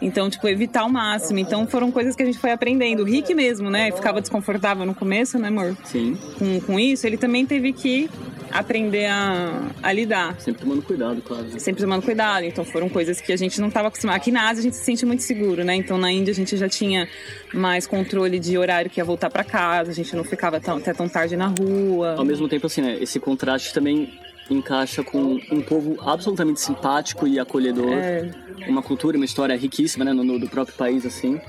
[0.00, 1.38] Então, tipo, evitar o máximo.
[1.38, 3.02] Então, foram coisas que a gente foi aprendendo.
[3.02, 3.92] O Rick mesmo, né?
[3.92, 5.76] Ficava desconfortável no começo, né, amor?
[5.84, 6.18] Sim.
[6.38, 8.10] Com, com isso, ele também teve que
[8.52, 10.40] aprender a, a lidar.
[10.40, 11.60] Sempre tomando cuidado, claro.
[11.60, 12.44] Sempre tomando cuidado.
[12.44, 14.16] Então foram coisas que a gente não estava acostumado.
[14.16, 15.74] Aqui na Ásia a gente se sente muito seguro, né?
[15.74, 17.08] Então na Índia a gente já tinha
[17.52, 20.92] mais controle de horário que ia voltar para casa, a gente não ficava tão, até
[20.92, 22.14] tão tarde na rua.
[22.16, 22.98] Ao mesmo tempo, assim, né?
[23.00, 24.12] Esse contraste também
[24.50, 27.92] encaixa com um povo absolutamente simpático e acolhedor.
[27.92, 28.30] É.
[28.68, 30.12] Uma cultura, uma história riquíssima, né?
[30.12, 31.40] No, no, do próprio país, assim.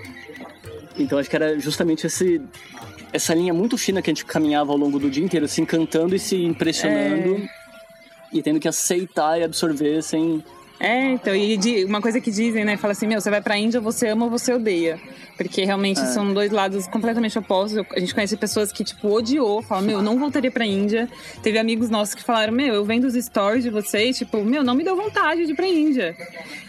[0.98, 2.42] Então acho que era justamente esse
[3.14, 6.16] essa linha muito fina que a gente caminhava ao longo do dia inteiro, se encantando
[6.16, 7.50] e se impressionando é...
[8.34, 10.44] e tendo que aceitar e absorver sem.
[10.84, 12.76] É, então, e uma coisa que dizem, né?
[12.76, 15.00] Fala assim, meu, você vai pra Índia, você ama ou você odeia.
[15.38, 16.06] Porque realmente é.
[16.06, 17.86] são dois lados completamente opostos.
[17.96, 21.08] A gente conhece pessoas que, tipo, odiou, falam, meu, eu não voltaria pra Índia.
[21.44, 24.74] Teve amigos nossos que falaram, meu, eu vendo os stories de vocês, tipo, meu, não
[24.74, 26.16] me deu vontade de ir pra Índia.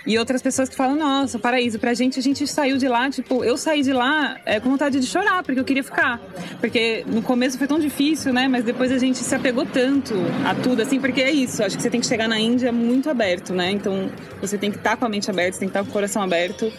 [0.07, 3.43] E outras pessoas que falam, nossa, paraíso, pra gente, a gente saiu de lá, tipo,
[3.45, 6.21] eu saí de lá é, com vontade de chorar, porque eu queria ficar.
[6.61, 8.49] Porque no começo foi tão difícil, né?
[8.49, 11.63] Mas depois a gente se apegou tanto a tudo, assim, porque é isso.
[11.63, 13.71] Acho que você tem que chegar na Índia muito aberto, né?
[13.71, 14.02] Então
[14.41, 15.91] você tem que estar tá com a mente aberta, você tem que estar tá com
[15.91, 16.73] o coração aberto.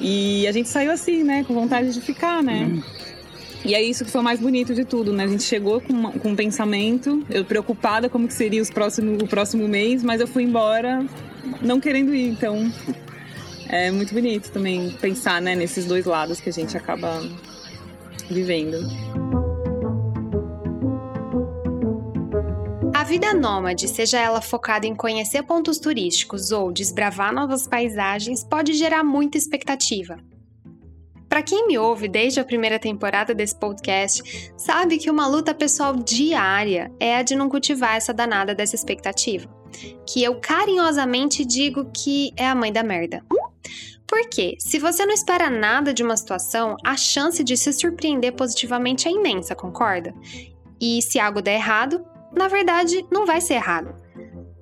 [0.00, 1.44] E a gente saiu assim, né?
[1.44, 2.68] Com vontade de ficar, né?
[2.70, 2.82] Uhum.
[3.64, 5.24] E é isso que foi o mais bonito de tudo, né?
[5.24, 9.18] A gente chegou com, uma, com um pensamento, eu preocupada como que seria os próximo,
[9.22, 11.04] o próximo mês, mas eu fui embora
[11.60, 12.72] não querendo ir, então
[13.68, 17.22] é muito bonito também pensar, né, nesses dois lados que a gente acaba
[18.30, 18.78] vivendo.
[23.10, 29.02] Vida nômade, seja ela focada em conhecer pontos turísticos ou desbravar novas paisagens, pode gerar
[29.02, 30.16] muita expectativa.
[31.28, 35.96] Para quem me ouve desde a primeira temporada desse podcast, sabe que uma luta pessoal
[35.96, 39.50] diária é a de não cultivar essa danada dessa expectativa,
[40.06, 43.24] que eu carinhosamente digo que é a mãe da merda.
[44.06, 49.08] Porque, se você não espera nada de uma situação, a chance de se surpreender positivamente
[49.08, 50.14] é imensa, concorda?
[50.80, 53.94] E se algo der errado, na verdade, não vai ser errado.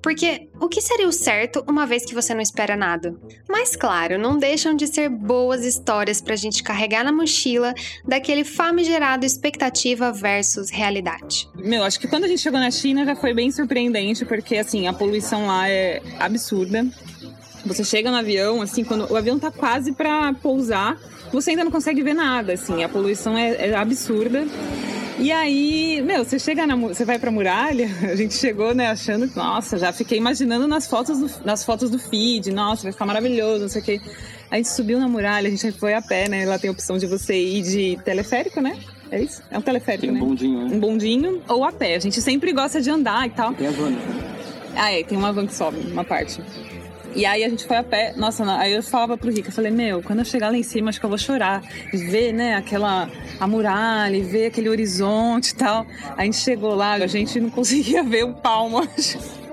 [0.01, 3.15] Porque o que seria o certo uma vez que você não espera nada?
[3.49, 7.73] Mas claro, não deixam de ser boas histórias pra gente carregar na mochila
[8.05, 11.49] daquele famigerado expectativa versus realidade.
[11.55, 14.87] Meu, acho que quando a gente chegou na China já foi bem surpreendente, porque assim,
[14.87, 16.87] a poluição lá é absurda.
[17.65, 20.97] Você chega no avião, assim, quando o avião tá quase para pousar,
[21.31, 24.47] você ainda não consegue ver nada, assim, a poluição é, é absurda.
[25.19, 29.27] E aí, meu, você chega na, você vai pra muralha, a gente chegou, né, achando
[29.27, 33.05] que, nossa, já fiquei imaginando nas fotos do, nas fotos do feed, nossa, vai ficar
[33.05, 34.01] maravilhoso, não sei o quê.
[34.49, 36.45] A gente subiu na muralha, a gente foi a pé, né?
[36.45, 38.79] Lá tem a opção de você ir de teleférico, né?
[39.11, 39.43] É isso?
[39.51, 40.19] É um teleférico, tem um né?
[40.19, 40.75] bondinho, né?
[40.75, 41.95] Um bondinho ou a pé.
[41.95, 43.53] A gente sempre gosta de andar e tal.
[43.53, 43.89] Tem a van.
[43.89, 43.99] né?
[44.75, 46.41] Ah, é, tem uma van que sobe, uma parte.
[47.15, 48.13] E aí a gente foi a pé.
[48.15, 50.63] Nossa, não, aí eu falava pro Rico, eu falei, meu, quando eu chegar lá em
[50.63, 51.61] cima, acho que eu vou chorar.
[51.91, 55.85] Ver, né, aquela a muralha, ver aquele horizonte e tal.
[56.15, 58.87] A gente chegou lá, a gente não conseguia ver o palmo.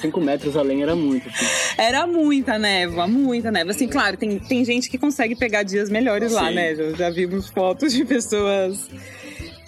[0.00, 1.28] 5 metros além, era muito.
[1.28, 1.46] Assim.
[1.76, 3.72] Era muita névoa, muita névoa.
[3.72, 6.54] Assim, claro, tem, tem gente que consegue pegar dias melhores lá, Sim.
[6.54, 6.74] né?
[6.74, 8.88] Já, já vimos fotos de pessoas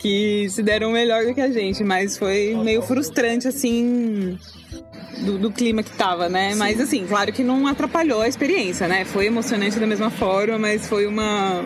[0.00, 4.38] que se deram melhor do que a gente, mas foi meio frustrante, assim,
[5.18, 6.54] do, do clima que tava, né?
[6.54, 9.04] Mas, assim, claro que não atrapalhou a experiência, né?
[9.04, 11.62] Foi emocionante da mesma forma, mas foi uma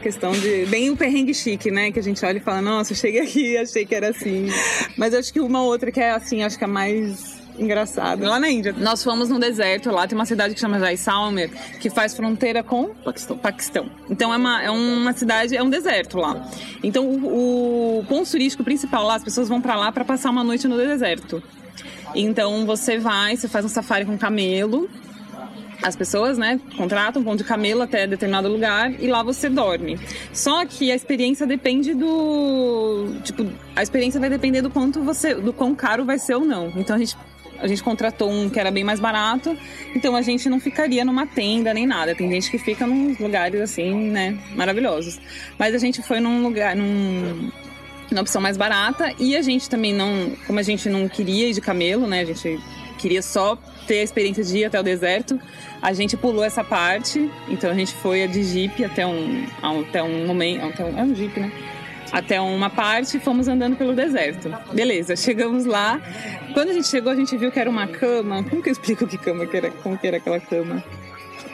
[0.00, 1.90] questão de bem o perrengue chique, né?
[1.90, 4.46] Que a gente olha e fala, nossa, cheguei aqui, achei que era assim.
[4.96, 8.28] Mas acho que uma outra que é assim, acho que é mais engraçada.
[8.28, 11.90] Lá na Índia, nós fomos no deserto, lá tem uma cidade que chama Jaisalmer, que
[11.90, 13.38] faz fronteira com Paquistão.
[13.38, 13.90] Paquistão.
[14.08, 16.48] Então é uma, é uma cidade, é um deserto lá.
[16.82, 20.44] Então o, o ponto turístico principal lá, as pessoas vão pra lá pra passar uma
[20.44, 21.42] noite no deserto.
[22.14, 24.88] Então você vai, você faz um safari com camelo.
[25.82, 29.98] As pessoas, né, contratam um ponto de camelo até determinado lugar e lá você dorme.
[30.32, 35.52] Só que a experiência depende do, tipo, a experiência vai depender do quanto você, do
[35.52, 36.72] quão caro vai ser ou não.
[36.76, 37.14] Então a gente
[37.64, 39.56] a gente contratou um que era bem mais barato,
[39.94, 42.14] então a gente não ficaria numa tenda nem nada.
[42.14, 45.18] Tem gente que fica num lugares assim, né, maravilhosos.
[45.58, 47.50] Mas a gente foi num lugar, num
[48.10, 51.54] na opção mais barata e a gente também não, como a gente não queria ir
[51.54, 52.60] de camelo, né, a gente
[52.98, 55.40] queria só ter a experiência de ir até o deserto,
[55.80, 60.26] a gente pulou essa parte, então a gente foi de jeep até um, até um
[60.26, 61.50] momento, até um, é um jeep, né?
[62.14, 64.48] Até uma parte e fomos andando pelo deserto.
[64.72, 66.00] Beleza, chegamos lá.
[66.52, 68.44] Quando a gente chegou, a gente viu que era uma cama.
[68.44, 69.70] Como que eu explico que cama que era?
[69.70, 70.82] Como que era aquela cama?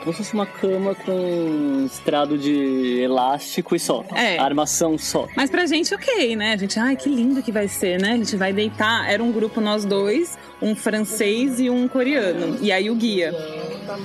[0.01, 4.05] Como se fosse uma cama com estrado de elástico e só.
[4.15, 4.37] É.
[4.37, 5.27] Armação só.
[5.35, 6.53] Mas pra gente, ok, né?
[6.53, 8.13] A gente, ai, que lindo que vai ser, né?
[8.13, 9.09] A gente vai deitar.
[9.11, 12.57] Era um grupo, nós dois, um francês e um coreano.
[12.61, 13.31] E aí o guia.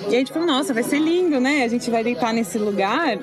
[0.04, 1.64] E aí a gente falou, nossa, vai ser lindo, né?
[1.64, 3.18] A gente vai deitar nesse lugar.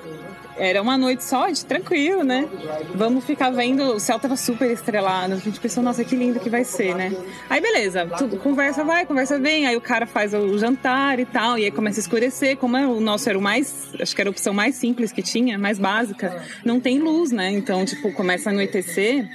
[0.56, 2.48] Era uma noite só, de tranquilo, né?
[2.94, 3.96] Vamos ficar vendo.
[3.96, 5.34] O céu tava super estrelado.
[5.34, 7.12] A gente pensou, nossa, que lindo que vai ser, né?
[7.50, 9.66] Aí beleza, tudo, conversa vai, conversa vem.
[9.66, 11.58] Aí o cara faz o jantar e tal.
[11.58, 12.56] E aí começa a escurecer.
[12.58, 13.90] Como é- o nosso era o mais.
[14.00, 16.44] Acho que era a opção mais simples que tinha, mais básica.
[16.64, 17.50] Não tem luz, né?
[17.52, 19.28] Então, tipo, começa a anoitecer,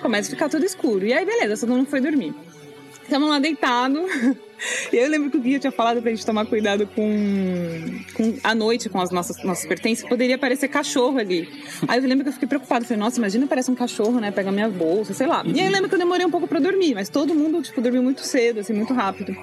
[0.00, 1.04] começa a ficar tudo escuro.
[1.04, 2.34] E aí beleza, todo mundo foi dormir.
[3.02, 4.00] Estamos lá deitado.
[4.92, 8.88] Eu lembro que o guia tinha falado pra gente tomar cuidado com, com à noite
[8.88, 11.48] com as nossas nossos pertences, poderia aparecer cachorro ali.
[11.88, 14.52] Aí eu lembro que eu fiquei preocupada, falei, nossa, imagina aparece um cachorro, né, pega
[14.52, 15.42] minha bolsa, sei lá.
[15.46, 17.80] E aí eu lembro que eu demorei um pouco pra dormir, mas todo mundo tipo
[17.80, 19.36] dormiu muito cedo, assim, muito rápido.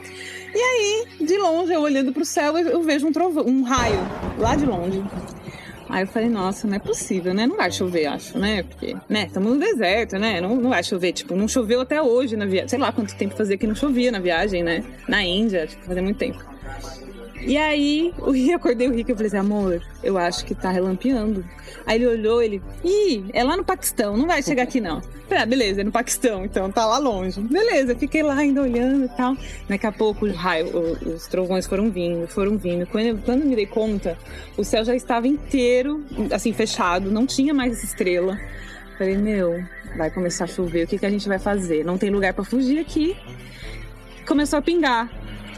[0.54, 3.12] E aí, de longe, eu olhando pro céu, eu vejo um
[3.46, 4.00] um raio
[4.38, 5.04] lá de longe.
[5.90, 7.48] Aí eu falei, nossa, não é possível, né?
[7.48, 8.62] Não vai chover, acho, né?
[8.62, 10.40] Porque, né, estamos no deserto, né?
[10.40, 11.12] Não, não vai chover.
[11.14, 12.70] Tipo, não choveu até hoje na viagem.
[12.70, 14.84] Sei lá quanto tempo fazia que não chovia na viagem, né?
[15.08, 16.46] Na Índia, tipo, fazia muito tempo.
[17.42, 20.70] E aí, Rick, acordei o Rick e eu falei assim, amor, eu acho que tá
[20.70, 21.44] relampeando.
[21.86, 24.98] Aí ele olhou, ele, ih, é lá no Paquistão, não vai chegar aqui não.
[24.98, 27.40] Eu Falei, ah, beleza, é no Paquistão, então tá lá longe.
[27.40, 29.36] Beleza, fiquei lá ainda olhando e tal.
[29.68, 32.86] Daqui a pouco o raio, o- os trovões foram vindo, foram vindo.
[32.88, 34.18] Quando eu, quando eu me dei conta,
[34.58, 38.38] o céu já estava inteiro, assim, fechado, não tinha mais estrela.
[38.98, 39.64] Falei, meu,
[39.96, 41.86] vai começar a chover, o que, que a gente vai fazer?
[41.86, 43.16] Não tem lugar pra fugir aqui.
[44.28, 45.10] Começou a pingar.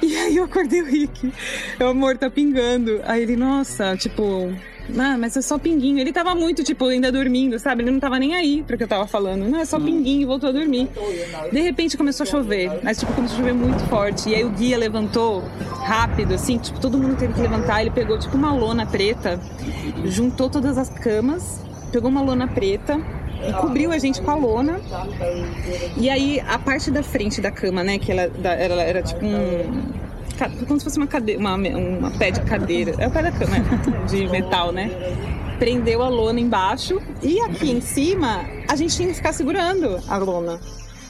[0.01, 1.31] E aí eu acordei o Rick.
[1.79, 3.01] O amor tá pingando.
[3.03, 4.51] Aí ele, nossa, tipo,
[4.97, 5.99] ah, mas é só pinguinho.
[5.99, 7.83] Ele tava muito, tipo, ainda dormindo, sabe?
[7.83, 9.47] Ele não tava nem aí pro que eu tava falando.
[9.47, 10.89] Não, é só pinguinho, voltou a dormir.
[11.51, 14.29] De repente começou a chover, mas, tipo, começou a chover muito forte.
[14.29, 15.43] E aí o guia levantou
[15.83, 17.81] rápido, assim, tipo, todo mundo teve que levantar.
[17.81, 19.39] Ele pegou, tipo, uma lona preta,
[20.05, 21.61] juntou todas as camas,
[21.91, 22.99] pegou uma lona preta,
[23.47, 24.79] e cobriu a gente com a lona.
[25.97, 30.01] E aí a parte da frente da cama, né, que ela, ela era tipo um
[30.67, 33.59] como se fosse uma cadeira, uma, uma pé de cadeira, é o pé da cama,
[33.59, 34.89] né, de metal, né?
[35.59, 40.17] Prendeu a lona embaixo e aqui em cima a gente tinha que ficar segurando a
[40.17, 40.59] lona.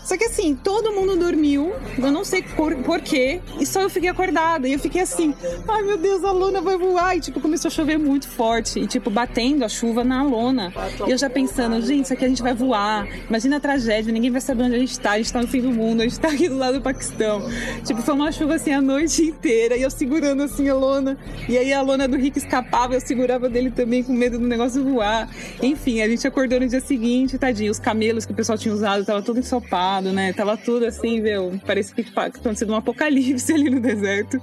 [0.03, 3.89] Só que assim, todo mundo dormiu, eu não sei por, por quê, e só eu
[3.89, 4.67] fiquei acordada.
[4.67, 5.33] E eu fiquei assim,
[5.67, 7.15] ai meu Deus, a lona vai voar.
[7.15, 10.73] E tipo, começou a chover muito forte, e tipo, batendo a chuva na lona.
[11.07, 13.07] E eu já pensando, gente, isso aqui a gente vai voar.
[13.29, 15.61] Imagina a tragédia, ninguém vai saber onde a gente tá, a gente tá no fim
[15.61, 17.43] do mundo, a gente tá aqui do lado do Paquistão.
[17.85, 21.17] Tipo, foi uma chuva assim a noite inteira, e eu segurando assim a lona.
[21.47, 24.83] E aí a lona do Rick escapava, eu segurava dele também com medo do negócio
[24.83, 25.29] voar.
[25.61, 29.05] Enfim, a gente acordou no dia seguinte, tadinho, os camelos que o pessoal tinha usado,
[29.05, 30.31] tava tudo ensopado né?
[30.31, 31.59] Tava tudo assim, viu?
[31.65, 34.39] Parecia que tinha acontecido um apocalipse ali no deserto.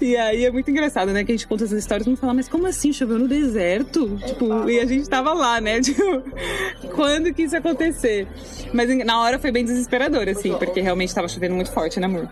[0.00, 1.24] E aí é muito engraçado, né?
[1.24, 4.18] Que a gente conta essas histórias e fala, mas como assim choveu no deserto?
[4.24, 5.80] Tipo, e a gente tava lá, né?
[5.88, 6.22] Tipo,
[6.94, 8.28] quando que isso ia acontecer?
[8.72, 12.28] Mas na hora foi bem desesperador, assim, porque realmente tava chovendo muito forte, né, amor?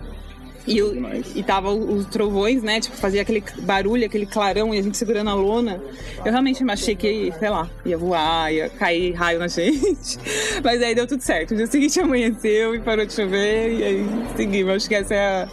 [0.66, 0.94] E, o,
[1.35, 2.81] e tava os trovões, né?
[2.81, 5.81] Tipo, fazia aquele barulho, aquele clarão e a gente segurando a lona.
[6.24, 10.18] Eu realmente achei que, sei lá, ia voar, ia cair raio na gente.
[10.64, 11.52] Mas aí deu tudo certo.
[11.52, 14.74] No dia seguinte amanheceu e parou de chover e aí seguimos.
[14.74, 15.48] Acho que essa é a,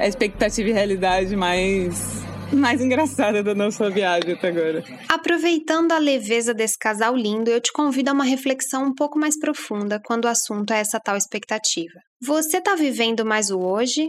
[0.00, 2.20] a expectativa e realidade mais
[2.52, 4.82] mais engraçada da nossa viagem até agora.
[5.08, 9.38] Aproveitando a leveza desse casal lindo, eu te convido a uma reflexão um pouco mais
[9.38, 12.00] profunda quando o assunto é essa tal expectativa.
[12.20, 14.08] Você está vivendo mais o hoje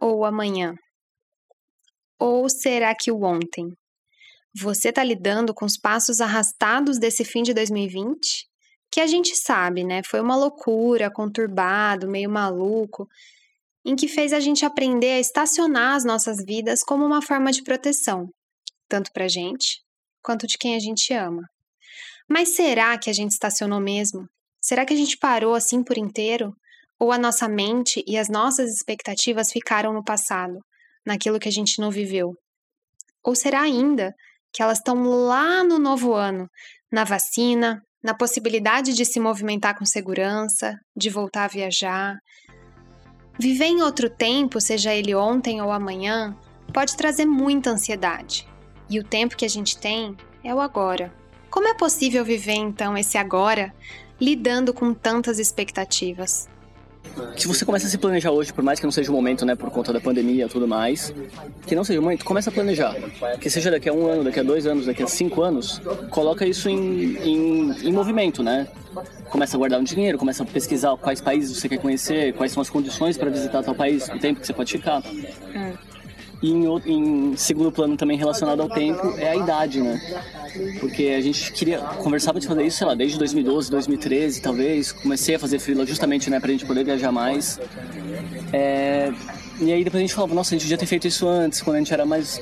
[0.00, 0.74] ou amanhã?
[2.18, 3.72] Ou será que o ontem?
[4.56, 8.46] Você está lidando com os passos arrastados desse fim de 2020?
[8.90, 10.02] Que a gente sabe, né?
[10.04, 13.08] Foi uma loucura, conturbado, meio maluco,
[13.84, 17.62] em que fez a gente aprender a estacionar as nossas vidas como uma forma de
[17.62, 18.28] proteção,
[18.88, 19.82] tanto para a gente
[20.22, 21.42] quanto de quem a gente ama.
[22.28, 24.26] Mas será que a gente estacionou mesmo?
[24.60, 26.56] Será que a gente parou assim por inteiro?
[27.04, 30.58] Ou a nossa mente e as nossas expectativas ficaram no passado,
[31.04, 32.32] naquilo que a gente não viveu?
[33.22, 34.14] Ou será ainda
[34.50, 36.48] que elas estão lá no novo ano,
[36.90, 42.16] na vacina, na possibilidade de se movimentar com segurança, de voltar a viajar?
[43.38, 46.34] Viver em outro tempo, seja ele ontem ou amanhã,
[46.72, 48.48] pode trazer muita ansiedade.
[48.88, 51.12] E o tempo que a gente tem é o agora.
[51.50, 53.74] Como é possível viver então esse agora
[54.18, 56.48] lidando com tantas expectativas?
[57.36, 59.54] Se você começa a se planejar hoje, por mais que não seja o momento, né,
[59.54, 61.14] por conta da pandemia e tudo mais,
[61.66, 62.94] que não seja o momento, começa a planejar.
[63.40, 66.46] Que seja daqui a um ano, daqui a dois anos, daqui a cinco anos, coloca
[66.46, 68.66] isso em, em, em movimento, né?
[69.30, 72.60] Começa a guardar um dinheiro, começa a pesquisar quais países você quer conhecer, quais são
[72.60, 75.02] as condições para visitar tal país, o tempo que você pode ficar.
[75.54, 75.93] É.
[76.44, 79.98] E em, em, segundo plano também relacionado ao tempo é a idade, né?
[80.78, 84.92] Porque a gente queria conversava de fazer isso, sei lá, desde 2012, 2013, talvez.
[84.92, 87.58] Comecei a fazer freela justamente, né, pra gente poder viajar mais.
[88.52, 89.10] É,
[89.58, 91.76] e aí depois a gente falava, nossa, a gente podia ter feito isso antes, quando
[91.76, 92.38] a gente era mais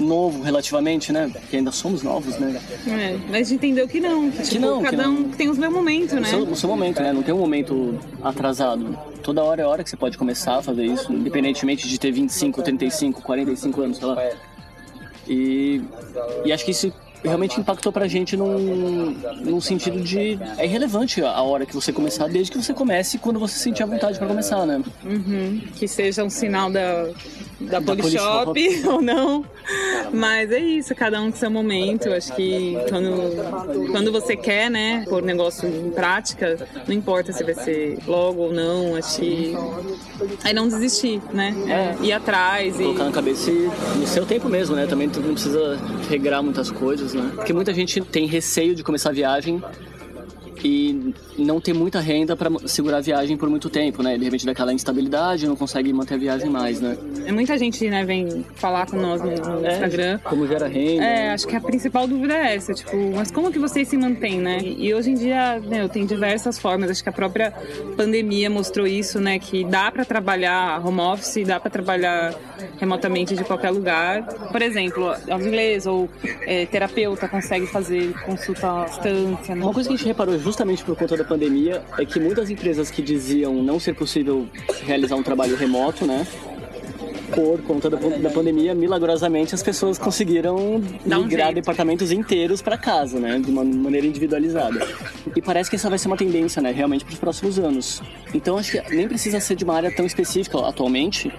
[0.00, 1.30] novo relativamente, né?
[1.32, 2.60] Porque ainda somos novos, né?
[2.86, 4.30] É, mas a gente entendeu que não.
[4.30, 5.14] Que, que tipo, não, cada que não.
[5.14, 6.22] um tem o seu momento, né?
[6.22, 7.12] O seu, o seu momento, né?
[7.12, 8.98] Não tem um momento atrasado.
[9.22, 12.62] Toda hora é hora que você pode começar a fazer isso, independentemente de ter 25,
[12.62, 14.30] 35, 45 anos, sei lá.
[15.28, 15.82] E,
[16.44, 19.10] e acho que isso realmente impactou pra gente num,
[19.44, 20.38] num sentido de.
[20.58, 23.86] É irrelevante a hora que você começar, desde que você comece quando você sentir a
[23.86, 24.82] vontade para começar, né?
[25.04, 25.60] Uhum.
[25.74, 27.10] Que seja um sinal da,
[27.60, 29.44] da, da Polishop ou não.
[30.12, 32.08] Mas é isso, cada um com seu momento.
[32.10, 37.54] Acho que quando, quando você quer, né, pôr negócio em prática, não importa se vai
[37.54, 39.54] ser logo ou não, acho que.
[40.42, 41.54] Aí não desistir, né?
[41.68, 42.04] É.
[42.04, 42.76] Ir atrás.
[42.76, 43.06] Colocar e...
[43.06, 44.86] na cabeça no seu tempo mesmo, né?
[44.86, 47.30] Também não precisa regrar muitas coisas, né?
[47.34, 49.62] Porque muita gente tem receio de começar a viagem
[50.64, 54.16] e não ter muita renda para segurar a viagem por muito tempo, né?
[54.16, 56.96] De repente daquela instabilidade, não consegue manter a viagem mais, né?
[57.24, 60.18] É muita gente, né, vem falar com nós no, no é, Instagram.
[60.24, 61.04] Como gera renda.
[61.04, 61.32] É, né?
[61.32, 64.58] acho que a principal dúvida é essa, tipo, mas como que vocês se mantêm, né?
[64.62, 66.90] E hoje em dia, meu, tem diversas formas.
[66.90, 67.52] Acho que a própria
[67.96, 69.38] pandemia mostrou isso, né?
[69.38, 72.34] Que dá para trabalhar home office, dá para trabalhar
[72.78, 74.24] remotamente de qualquer lugar.
[74.50, 75.14] Por exemplo,
[75.50, 76.08] inglês ou
[76.42, 79.54] é, terapeuta consegue fazer consulta à distância.
[79.54, 79.62] Né?
[79.62, 82.90] Uma coisa que a gente reparou justamente por conta da pandemia é que muitas empresas
[82.90, 84.48] que diziam não ser possível
[84.84, 86.26] realizar um trabalho remoto, né?
[87.32, 93.20] por conta da, da pandemia, milagrosamente as pessoas conseguiram Dá migrar departamentos inteiros para casa,
[93.20, 93.38] né?
[93.38, 94.84] De uma maneira individualizada.
[95.36, 96.72] E parece que essa vai ser uma tendência, né?
[96.72, 98.02] Realmente para os próximos anos.
[98.34, 101.32] Então acho que nem precisa ser de uma área tão específica atualmente.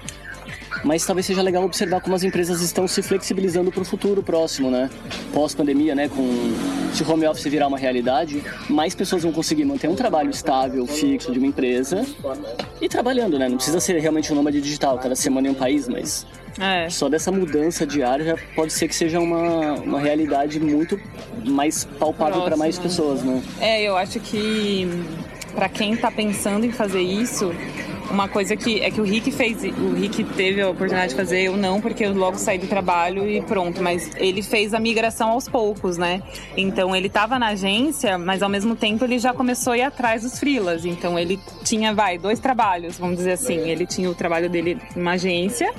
[0.83, 4.71] Mas talvez seja legal observar como as empresas estão se flexibilizando para o futuro próximo,
[4.71, 4.89] né?
[5.33, 6.09] Pós-pandemia, né?
[6.09, 6.53] Com
[6.93, 10.85] se o home office virar uma realidade, mais pessoas vão conseguir manter um trabalho estável,
[10.87, 12.05] fixo de uma empresa
[12.81, 13.47] e trabalhando, né?
[13.47, 16.25] Não precisa ser realmente um nômade digital, cada semana em um país, mas
[16.59, 16.89] É.
[16.89, 20.99] só dessa mudança diária já pode ser que seja uma, uma realidade muito
[21.45, 23.41] mais palpável para mais pessoas, né?
[23.59, 24.87] É, eu acho que
[25.55, 27.53] pra quem tá pensando em fazer isso,
[28.09, 31.43] uma coisa que é que o Rick fez, o Rick teve a oportunidade de fazer,
[31.43, 35.29] eu não, porque eu logo saí do trabalho e pronto, mas ele fez a migração
[35.29, 36.21] aos poucos, né?
[36.55, 40.23] Então ele tava na agência, mas ao mesmo tempo ele já começou a ir atrás
[40.23, 40.85] dos freelas.
[40.85, 43.69] Então ele tinha, vai, dois trabalhos, vamos dizer assim.
[43.69, 45.73] Ele tinha o trabalho dele numa agência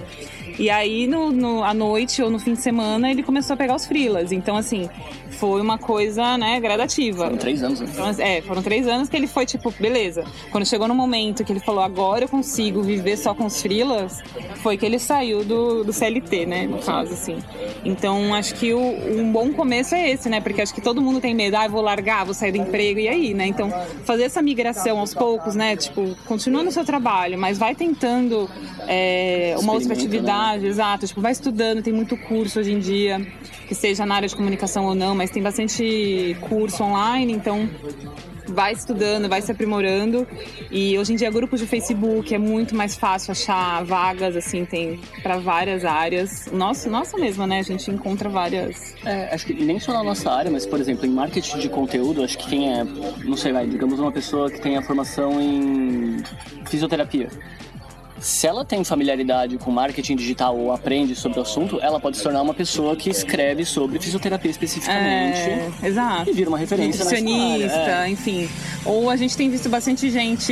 [0.59, 3.75] e aí, no, no, à noite ou no fim de semana, ele começou a pegar
[3.75, 4.33] os freelas.
[4.33, 4.89] Então, assim,
[5.33, 7.25] foi uma coisa, né, gradativa.
[7.25, 7.89] Foram três anos, né?
[7.91, 10.25] Então, é, foram três anos que ele foi tipo, beleza.
[10.51, 14.21] Quando chegou no momento que ele falou, agora eu consigo viver só com os freelas,
[14.63, 17.39] foi que ele saiu do, do CLT, né, no caso, assim.
[17.85, 21.21] Então, acho que o, um bom começo é esse, né, porque acho que todo mundo
[21.21, 23.47] tem medo, ah, vou largar, vou sair do emprego, e aí, né?
[23.47, 23.71] Então,
[24.05, 28.49] fazer essa migração aos poucos, né, tipo, continua no seu trabalho, mas vai tentando
[28.87, 31.07] é, uma outra Experimenta, atividade, exato.
[31.07, 33.27] Tipo, vai estudando, tem muito curso hoje em dia,
[33.67, 37.71] que seja na área de comunicação ou não, mas tem bastante curso online, então
[38.49, 40.27] vai estudando, vai se aprimorando.
[40.69, 44.99] E hoje em dia grupos de Facebook é muito mais fácil achar vagas, assim, tem
[45.23, 46.51] para várias áreas.
[46.53, 47.61] Nossa, nossa mesmo, né?
[47.61, 48.97] A gente encontra várias.
[49.05, 52.25] É, acho que nem só na nossa área, mas, por exemplo, em marketing de conteúdo,
[52.25, 56.17] acho que quem é, não sei, vai, digamos uma pessoa que tem a formação em
[56.67, 57.29] fisioterapia.
[58.23, 62.23] Se ela tem familiaridade com marketing digital ou aprende sobre o assunto, ela pode se
[62.23, 66.31] tornar uma pessoa que escreve sobre fisioterapia especificamente É, exato.
[66.31, 68.07] e vira uma referência Nutricionista, área.
[68.07, 68.11] É.
[68.11, 68.49] enfim.
[68.85, 70.45] Ou a gente tem visto bastante gente,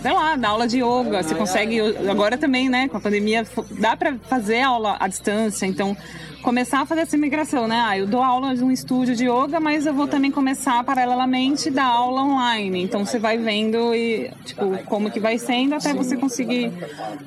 [0.00, 1.20] sei lá, da aula de yoga.
[1.20, 5.66] Você consegue, agora também, né, com a pandemia, dá pra fazer aula à distância.
[5.66, 5.96] Então,
[6.42, 7.80] começar a fazer essa migração, né?
[7.80, 11.70] Ah, eu dou aula de um estúdio de yoga, mas eu vou também começar paralelamente
[11.70, 12.82] dar aula online.
[12.82, 16.72] Então, você vai vendo e, tipo, como que vai sendo até você conseguir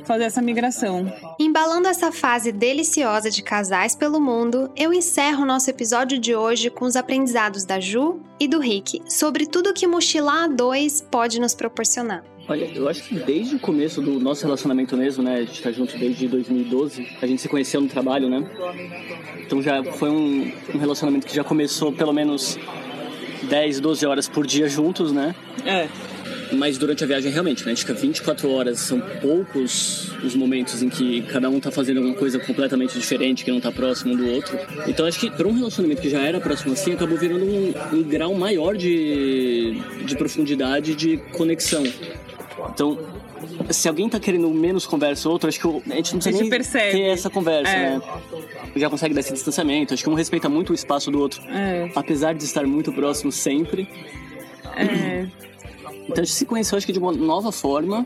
[0.03, 1.11] fazer essa migração.
[1.39, 6.85] Embalando essa fase deliciosa de casais pelo mundo, eu encerro nosso episódio de hoje com
[6.85, 11.53] os aprendizados da Ju e do Rick sobre tudo que mochilar a dois pode nos
[11.53, 12.23] proporcionar.
[12.51, 15.35] Olha, eu acho que desde o começo do nosso relacionamento mesmo, né?
[15.35, 17.07] A gente tá junto desde 2012.
[17.21, 18.43] A gente se conheceu no trabalho, né?
[19.39, 22.59] Então já foi um, um relacionamento que já começou pelo menos
[23.43, 25.33] 10, 12 horas por dia juntos, né?
[25.65, 25.87] É.
[26.51, 27.71] Mas durante a viagem, realmente, né?
[27.71, 31.99] A gente fica 24 horas, são poucos os momentos em que cada um tá fazendo
[31.99, 34.59] alguma coisa completamente diferente, que não tá próximo um do outro.
[34.87, 38.03] Então acho que para um relacionamento que já era próximo assim, acabou virando um, um
[38.03, 41.83] grau maior de, de profundidade, de conexão.
[42.69, 42.97] Então,
[43.69, 46.31] se alguém tá querendo menos conversa ou outro, acho que o- a gente não precisa
[46.31, 46.91] gente nem percebe.
[46.91, 47.89] ter essa conversa, É.
[47.97, 48.01] né?
[48.75, 49.93] Já consegue dar esse distanciamento.
[49.93, 51.41] Acho que um respeita muito o espaço do outro.
[51.49, 51.91] É.
[51.95, 53.87] Apesar de estar muito próximo sempre.
[54.75, 55.27] É.
[56.03, 58.05] Então a gente se conheceu, acho que de uma nova forma.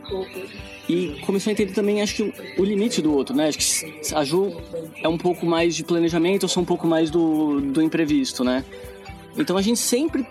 [0.88, 3.48] E começou a entender também, acho que o- limite do outro, né?
[3.48, 4.56] Acho que a Ju
[5.02, 8.64] é um pouco mais de planejamento, eu sou um pouco mais do, do imprevisto, né?
[9.38, 10.26] Então a gente sempre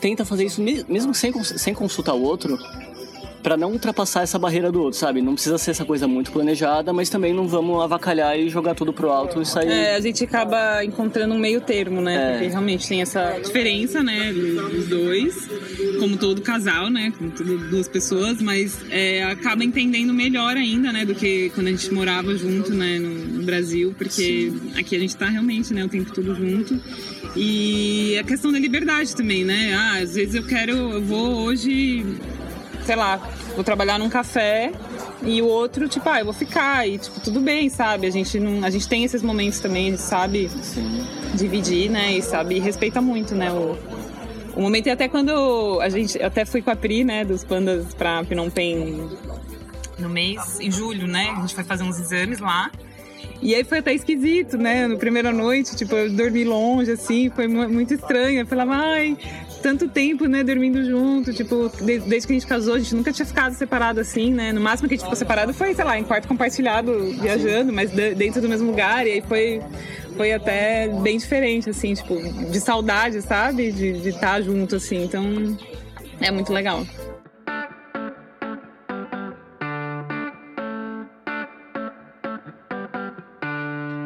[0.00, 2.58] tenta fazer isso, me- mesmo sem, sem consultar o outro,
[3.42, 5.20] pra não ultrapassar essa barreira do outro, sabe?
[5.22, 8.92] Não precisa ser essa coisa muito planejada, mas também não vamos avacalhar e jogar tudo
[8.92, 9.70] pro alto e sair.
[9.70, 12.14] É, a gente acaba encontrando um meio termo, né?
[12.14, 12.32] É.
[12.32, 14.32] Porque realmente tem essa diferença, né?
[14.32, 15.48] Dos dois,
[15.98, 17.12] como todo casal, né?
[17.16, 21.04] Como todo, duas pessoas, mas é, acaba entendendo melhor ainda, né?
[21.04, 22.98] Do que quando a gente morava junto, né?
[22.98, 25.84] No, no Brasil, porque aqui a gente tá realmente, né?
[25.84, 26.80] O tempo todo junto.
[27.36, 29.74] E a questão da liberdade também, né?
[29.74, 32.04] Ah, às vezes eu quero, eu vou hoje
[32.84, 33.16] sei lá,
[33.54, 34.72] vou trabalhar num café
[35.22, 38.06] e o outro, tipo, ah, eu vou ficar e, tipo, tudo bem, sabe?
[38.06, 41.06] A gente, não, a gente tem esses momentos também, a gente sabe Sim.
[41.34, 42.12] dividir, né?
[42.12, 43.52] E sabe, e respeita muito, né?
[43.52, 43.76] O,
[44.56, 47.94] o momento e até quando a gente, até fui com a Pri, né, dos pandas
[47.94, 49.08] pra Phnom Penh
[49.98, 51.32] no mês, em julho, né?
[51.36, 52.70] A gente foi fazer uns exames lá.
[53.42, 54.86] E aí foi até esquisito, né?
[54.86, 58.40] No primeira noite, tipo, eu dormi longe, assim, foi mu- muito estranho.
[58.40, 59.16] Eu falava, ai,
[59.62, 63.12] tanto tempo, né, dormindo junto, tipo, de- desde que a gente casou, a gente nunca
[63.12, 64.52] tinha ficado separado assim, né?
[64.52, 67.90] No máximo que a gente ficou separado foi, sei lá, em quarto compartilhado, viajando, mas
[67.90, 69.06] de- dentro do mesmo lugar.
[69.06, 69.60] E aí foi,
[70.16, 72.16] foi até bem diferente, assim, tipo,
[72.50, 73.70] de saudade, sabe?
[73.72, 75.04] De estar junto, assim.
[75.04, 75.56] Então,
[76.20, 76.84] é muito legal.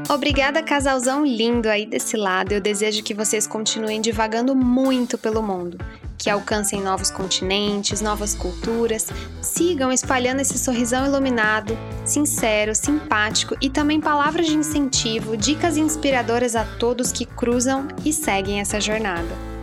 [0.08, 2.52] Obrigada, casalzão lindo aí desse lado.
[2.52, 5.78] Eu desejo que vocês continuem divagando muito pelo mundo,
[6.18, 9.08] que alcancem novos continentes, novas culturas,
[9.40, 16.64] sigam espalhando esse sorrisão iluminado, sincero, simpático e também palavras de incentivo, dicas inspiradoras a
[16.64, 19.54] todos que cruzam e seguem essa jornada.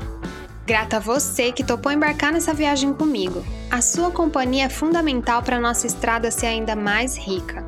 [0.66, 3.44] Grata a você que topou embarcar nessa viagem comigo.
[3.70, 7.64] A sua companhia é fundamental para nossa estrada ser ainda mais rica.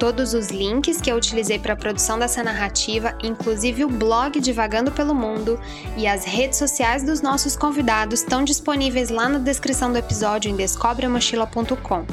[0.00, 4.90] Todos os links que eu utilizei para a produção dessa narrativa, inclusive o blog Divagando
[4.90, 5.60] pelo Mundo
[5.94, 10.56] e as redes sociais dos nossos convidados, estão disponíveis lá na descrição do episódio em
[10.56, 12.06] descobreamochila.com.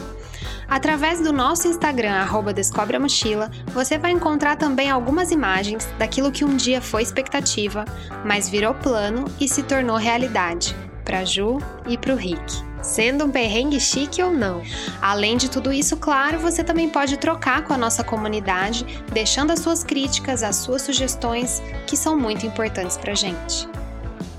[0.68, 6.30] Através do nosso Instagram, arroba Descobre a Mochila, você vai encontrar também algumas imagens daquilo
[6.30, 7.86] que um dia foi expectativa,
[8.26, 10.76] mas virou plano e se tornou realidade,
[11.06, 14.64] para Ju e para o Rick sendo um perrengue chique ou não.
[15.02, 19.60] Além de tudo isso, claro, você também pode trocar com a nossa comunidade, deixando as
[19.60, 23.68] suas críticas, as suas sugestões, que são muito importantes pra gente.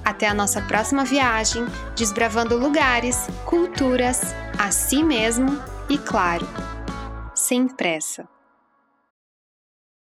[0.05, 6.49] Até a nossa próxima viagem, desbravando lugares, culturas, a si mesmo e, claro,
[7.35, 8.38] sem pressa.